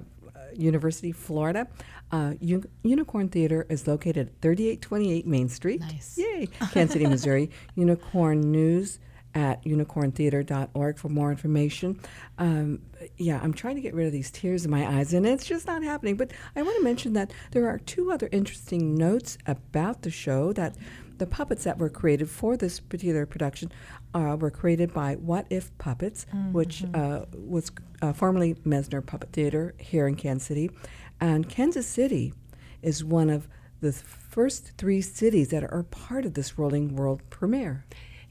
[0.56, 1.66] University, Florida.
[2.10, 5.80] Uh, Un- Unicorn Theater is located at 3828 Main Street.
[5.80, 6.16] Nice.
[6.16, 6.48] Yay!
[6.72, 7.50] Kansas City, Missouri.
[7.74, 8.98] Unicorn News
[9.34, 11.98] at unicorntheater.org for more information.
[12.38, 12.82] Um,
[13.16, 15.66] yeah, I'm trying to get rid of these tears in my eyes, and it's just
[15.66, 16.16] not happening.
[16.16, 20.52] But I want to mention that there are two other interesting notes about the show
[20.52, 20.76] that
[21.18, 23.70] the puppets that were created for this particular production
[24.14, 27.70] uh, were created by What If Puppets, which uh, was
[28.00, 30.70] uh, formerly Mesner Puppet Theater here in Kansas City.
[31.20, 32.34] And Kansas City
[32.82, 33.46] is one of
[33.80, 37.84] the first three cities that are part of this Rolling World premiere.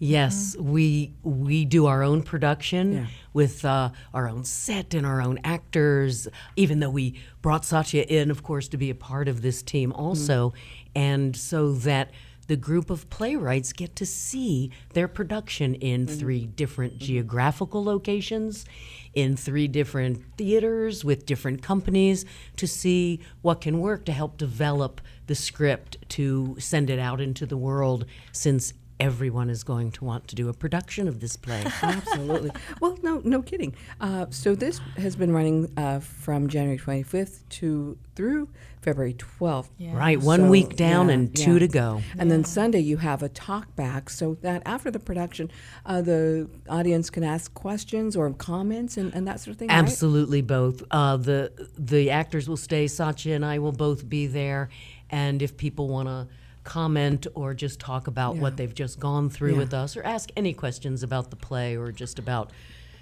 [0.04, 0.72] Yes, mm-hmm.
[0.72, 3.06] we we do our own production Yeah.
[3.34, 6.28] with uh, our own set and our own actors.
[6.56, 9.92] Even though we brought Satya in, of course, to be a part of this team
[9.92, 10.02] mm-hmm.
[10.02, 10.54] also,
[10.96, 12.10] and so that
[12.48, 16.18] the group of playwrights get to see their production in mm-hmm.
[16.18, 18.66] three different geographical locations,
[19.14, 22.26] in three different theaters with different companies
[22.58, 27.46] to see what can work to help develop the script to send it out into
[27.46, 31.64] the world since everyone is going to want to do a production of this play.
[31.82, 32.52] Absolutely.
[32.80, 33.76] Well, no, no kidding.
[34.00, 38.48] Uh, so this has been running uh, from January 25th to through
[38.82, 39.70] February 12th.
[39.80, 42.02] Right, one week down and two to go.
[42.20, 45.52] And then Sunday you have a talk back, so that after the production,
[45.86, 49.70] uh, the audience can ask questions or comments and, and that sort of thing.
[49.70, 49.78] right?
[49.78, 50.84] Absolutely, both.
[50.92, 52.88] Uh, the the actors will stay.
[52.88, 54.70] Satya and I will both be there,
[55.10, 56.28] and if people want to
[56.64, 58.42] comment or just talk about Yeah.
[58.42, 59.58] what they've just gone through Yeah.
[59.60, 62.52] with us, or ask any questions about the play or just about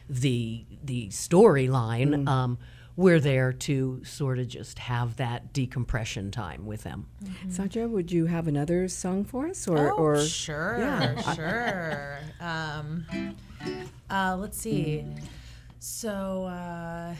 [0.09, 2.27] the the storyline, Mm.
[2.27, 2.57] um,
[2.95, 7.05] we're there to sort of just have that decompression time with them.
[7.49, 11.33] Satya, would you have another song for us, or oh, or sure, Yeah.
[11.35, 12.19] sure.
[12.41, 13.05] um,
[14.09, 15.05] uh, let's see.
[15.79, 17.15] So, uh,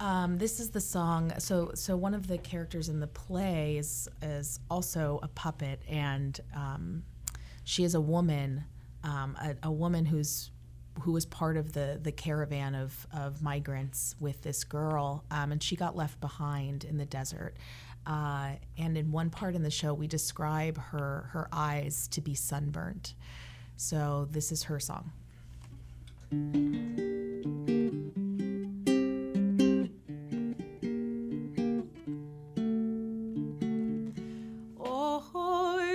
[0.00, 1.32] um, this is the song.
[1.38, 6.38] So, so one of the characters in the play is is also a puppet, and
[6.54, 7.02] um,
[7.64, 8.64] she is a woman,
[9.04, 10.50] um, a, a woman who's
[11.00, 15.62] who was part of the the caravan of of migrants with this girl, um, and
[15.62, 17.56] she got left behind in the desert.
[18.06, 22.34] Uh, and in one part in the show, we describe her her eyes to be
[22.34, 23.14] sunburnt.
[23.76, 25.12] So this is her song.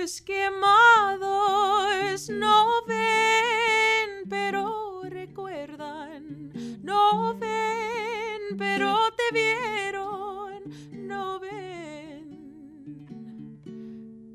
[0.02, 6.50] Ojos quemados no ven, pero recuerdan.
[6.82, 10.64] No ven, pero te vieron.
[10.90, 13.06] No ven,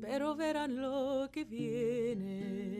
[0.00, 2.77] pero verán lo que viene.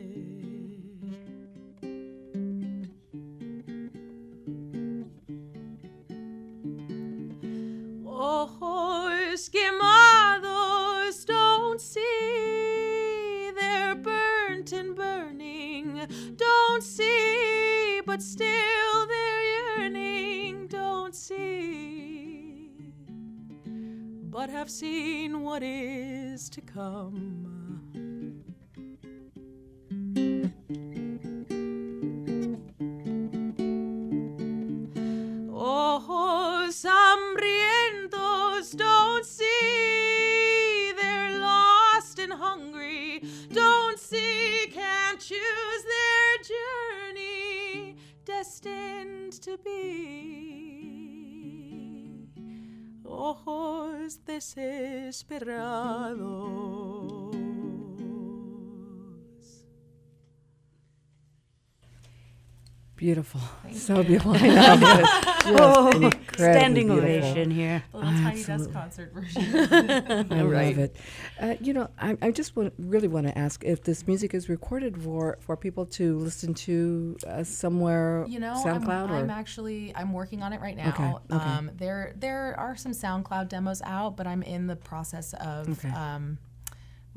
[18.18, 20.66] But still they're yearning.
[20.66, 22.68] Don't see,
[23.64, 27.47] but have seen what is to come.
[54.38, 55.18] desesperado.
[62.98, 63.32] Desesperados.
[63.32, 63.40] beautiful,
[63.78, 64.32] so beautiful.
[64.36, 67.08] I know, it is just Oh, standing beautiful.
[67.10, 67.82] ovation here.
[67.92, 69.42] The little tiny desk concert version.
[70.32, 70.76] I Right.
[70.76, 70.96] love it.
[71.40, 74.48] Uh, you know, I, I just want, really want to ask if this music is
[74.48, 79.30] recorded for, for people to listen to uh, somewhere, You know, SoundCloud I'm, or I'm
[79.30, 80.88] actually I'm working on it right now.
[80.88, 81.44] Okay, okay.
[81.50, 85.88] Um, there there are some SoundCloud demos out, but I'm in the process of Okay.
[85.94, 86.38] um,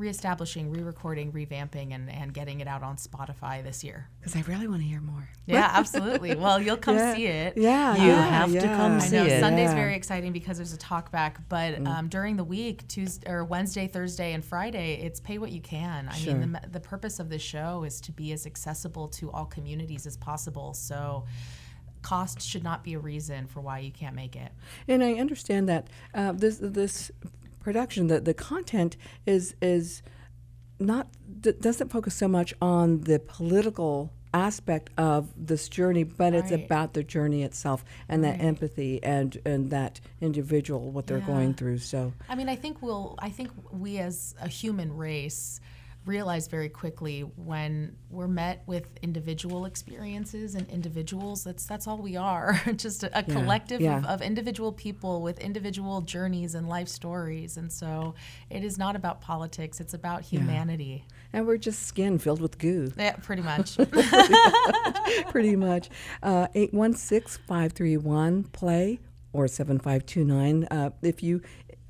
[0.01, 4.09] reestablishing, re-recording, revamping, and, and getting it out on Spotify this year.
[4.19, 5.29] because I really want to hear more.
[5.45, 6.35] Yeah, absolutely.
[6.35, 7.53] Well, you'll come Yeah, see it.
[7.55, 8.75] yeah, You yeah, have to yeah.
[8.75, 9.39] come I see know it.
[9.39, 9.75] Sunday's Yeah.
[9.75, 13.87] very exciting because there's a talk back, but um, during the week, Tuesday or Wednesday,
[13.87, 16.09] Thursday, and Friday, it's pay what you can.
[16.09, 16.35] I Sure.
[16.35, 20.05] mean, the, the purpose of this show is to be as accessible to all communities
[20.07, 20.73] as possible.
[20.73, 21.25] So,
[22.01, 24.51] cost should not be a reason for why you can't make it.
[24.87, 27.11] And I understand that uh, this this
[27.61, 30.01] production, the the content is is
[30.79, 31.07] not
[31.39, 36.93] d- doesn't focus so much on the political aspect of this journey, but it's about
[36.93, 41.77] the journey itself and that empathy and and that individual what they're going through.
[41.79, 43.15] So I mean, I think we'll.
[43.19, 45.59] I think we as a human race
[46.05, 51.43] realize very quickly when we're met with individual experiences and individuals.
[51.43, 52.59] That's that's all we are.
[52.75, 53.97] Just a, a Yeah, collective yeah.
[53.99, 57.57] Of, of individual people with individual journeys and life stories.
[57.57, 58.15] And so,
[58.49, 59.79] it is not about politics.
[59.79, 61.05] It's about humanity.
[61.33, 62.91] and we're just skin filled with goo.
[62.97, 63.77] Yeah, pretty much.
[65.29, 65.89] pretty much.
[66.23, 68.99] Uh, 816-531-PLAY
[69.33, 71.41] or 7529 uh, if you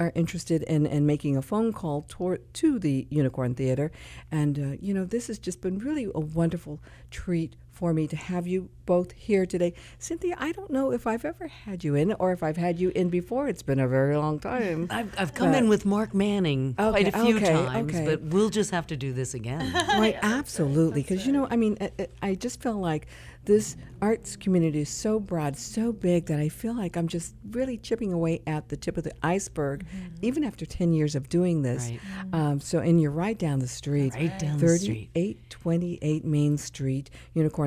[0.02, 3.92] are interested in, in making a phone call toward, to the Unicorn Theater.
[4.32, 6.80] And, uh, you know, this has just been really a wonderful
[7.12, 9.74] treat for me to have you both here today.
[9.98, 12.92] Cynthia, I don't know if I've ever had you in or if I've had you
[12.94, 13.48] in before.
[13.48, 14.86] It's been a very long time.
[14.92, 18.06] I've, I've come But- in with Mark Manning quite a few okay, times, okay.
[18.06, 19.74] but we'll just have to do this again.
[20.02, 21.02] Right, absolutely.
[21.02, 23.08] Because, you know, I mean, I, I just feel like
[23.46, 27.78] this arts community is so broad, so big that I feel like I'm just really
[27.78, 29.86] chipping away at the tip of the iceberg,
[30.22, 31.90] even after 10 years of doing this.
[31.90, 32.00] Right.
[32.34, 34.14] Um, so, and you're right down the street.
[34.14, 35.10] Right down the street.
[35.14, 37.10] 3828 Main Street,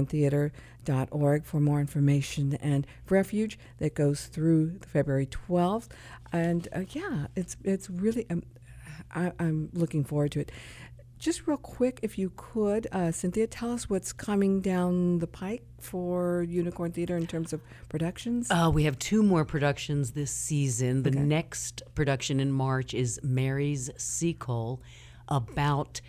[0.07, 5.89] unicorntheater.org for more information and refuge that goes through February 12th.
[6.33, 8.43] And uh, yeah, it's, it's really, um,
[9.15, 10.53] I, I'm looking forward to it.
[11.19, 15.65] Just real quick, if you could, uh, Cynthia, tell us what's coming down the pike
[15.81, 18.51] for Unicorn Theater in terms of productions.
[18.51, 21.03] Uh, we have two more productions this season.
[21.03, 24.83] The next production in March is Mary's Seacole
[25.29, 26.03] about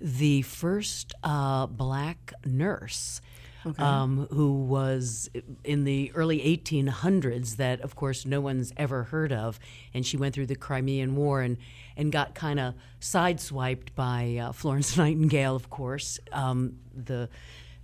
[0.00, 3.20] the first uh, black nurse.
[3.64, 3.82] Okay.
[3.82, 5.30] Um, who was
[5.62, 9.60] in the early 1800s that, of course, no one's ever heard of.
[9.94, 11.56] And she went through the Crimean War and,
[11.96, 17.28] and got kind of sideswiped by uh, Florence Nightingale, of course, um, the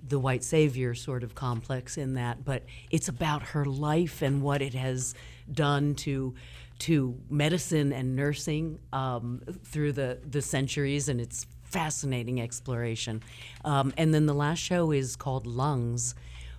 [0.06, 4.62] the white savior sort of complex in that, but it's about her life and what
[4.62, 5.14] it has
[5.50, 6.34] done to
[6.78, 13.22] to medicine and nursing um, through the the centuries, and it's fascinating exploration.
[13.64, 16.14] Um, and then the last show is called Lungs,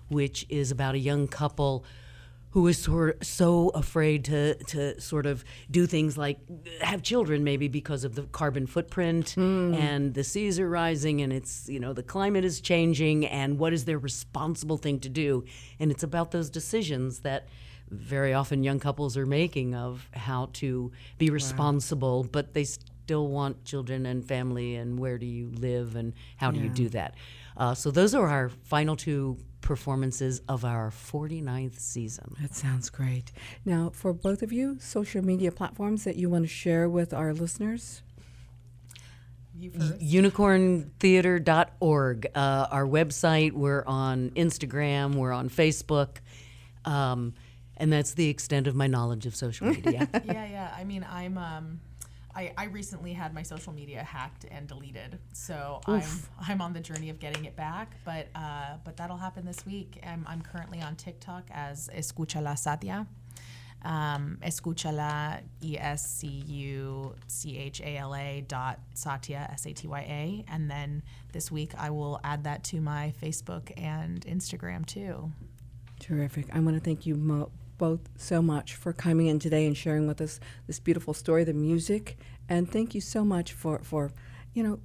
[0.08, 1.84] which is about a young couple
[2.52, 6.38] who is sort so afraid to to sort of do things like
[6.80, 11.68] have children maybe because of the carbon footprint and the seas are rising and it's
[11.68, 15.44] you know the climate is changing and what is their responsible thing to do?
[15.78, 17.46] And it's about those decisions that
[17.88, 22.64] very often young couples are making of how to be responsible but they
[23.10, 26.88] still want children and family and where do you live and how do you do
[26.88, 27.14] that
[27.56, 32.34] uh, so those are our final two performances of our 49th season.
[32.40, 33.30] That sounds great.
[33.64, 37.34] Now, for both of you, social media platforms that you want to share with our
[37.34, 38.02] listeners?
[39.54, 43.52] You unicorntheater.org, uh, our website.
[43.52, 46.16] We're on Instagram, we're on Facebook.
[46.86, 47.34] Um,
[47.76, 50.08] and that's the extent of my knowledge of social media.
[50.24, 50.74] yeah, yeah.
[50.76, 51.36] I mean, I'm.
[51.36, 51.80] Um,
[52.34, 56.30] I, I recently had my social media hacked and deleted, so Oof.
[56.38, 57.96] I'm I'm on the journey of getting it back.
[58.04, 60.00] But uh, but that'll happen this week.
[60.06, 63.06] I'm, I'm currently on TikTok as Escucha la Satya.
[63.82, 69.72] Um, Escúchala E S C U C H A L A dot Satya S A
[69.72, 71.02] T Y A, and then
[71.32, 75.32] this week I will add that to my Facebook and Instagram too.
[75.98, 76.46] Terrific.
[76.54, 77.50] I want to thank you mo-
[77.80, 81.54] both so much for coming in today and sharing with us this beautiful story, the
[81.54, 84.12] music, and thank you so much for, for
[84.52, 84.78] you know,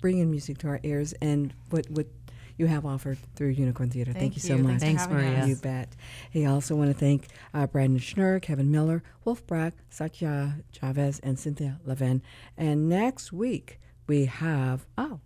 [0.00, 2.08] bringing music to our ears and what, what
[2.56, 4.12] you have offered through Unicorn Theater.
[4.12, 4.64] Thank, Thank you so you.
[4.64, 4.80] much.
[4.80, 5.42] Thanks for Thanks, Maria.
[5.44, 5.48] us.
[5.48, 5.94] You bet.
[6.32, 11.20] Hey, I also want to thank uh, Brandon Schnurr, Kevin Miller, Wolfe Brack, Satya Chavez,
[11.20, 12.22] and Cynthia Levin.
[12.58, 15.20] And next week we have, oh,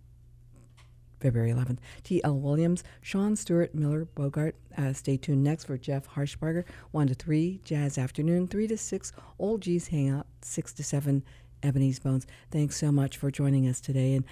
[1.25, 1.79] February 11th.
[2.03, 2.37] T.L.
[2.37, 4.55] Williams, Sean Stewart, Miller Bogart.
[4.77, 6.65] Uh, stay tuned next for Jeff Harshbarger.
[6.91, 8.47] 1 to 3, Jazz Afternoon.
[8.47, 10.27] 3 to 6, Old G's Hangout.
[10.43, 11.23] 6 to 7,
[11.63, 12.27] Ebony's Bones.
[12.51, 14.13] Thanks so much for joining us today.
[14.13, 14.23] And,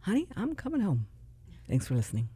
[0.00, 1.06] honey, I'm coming home.
[1.66, 2.28] Thanks for listening.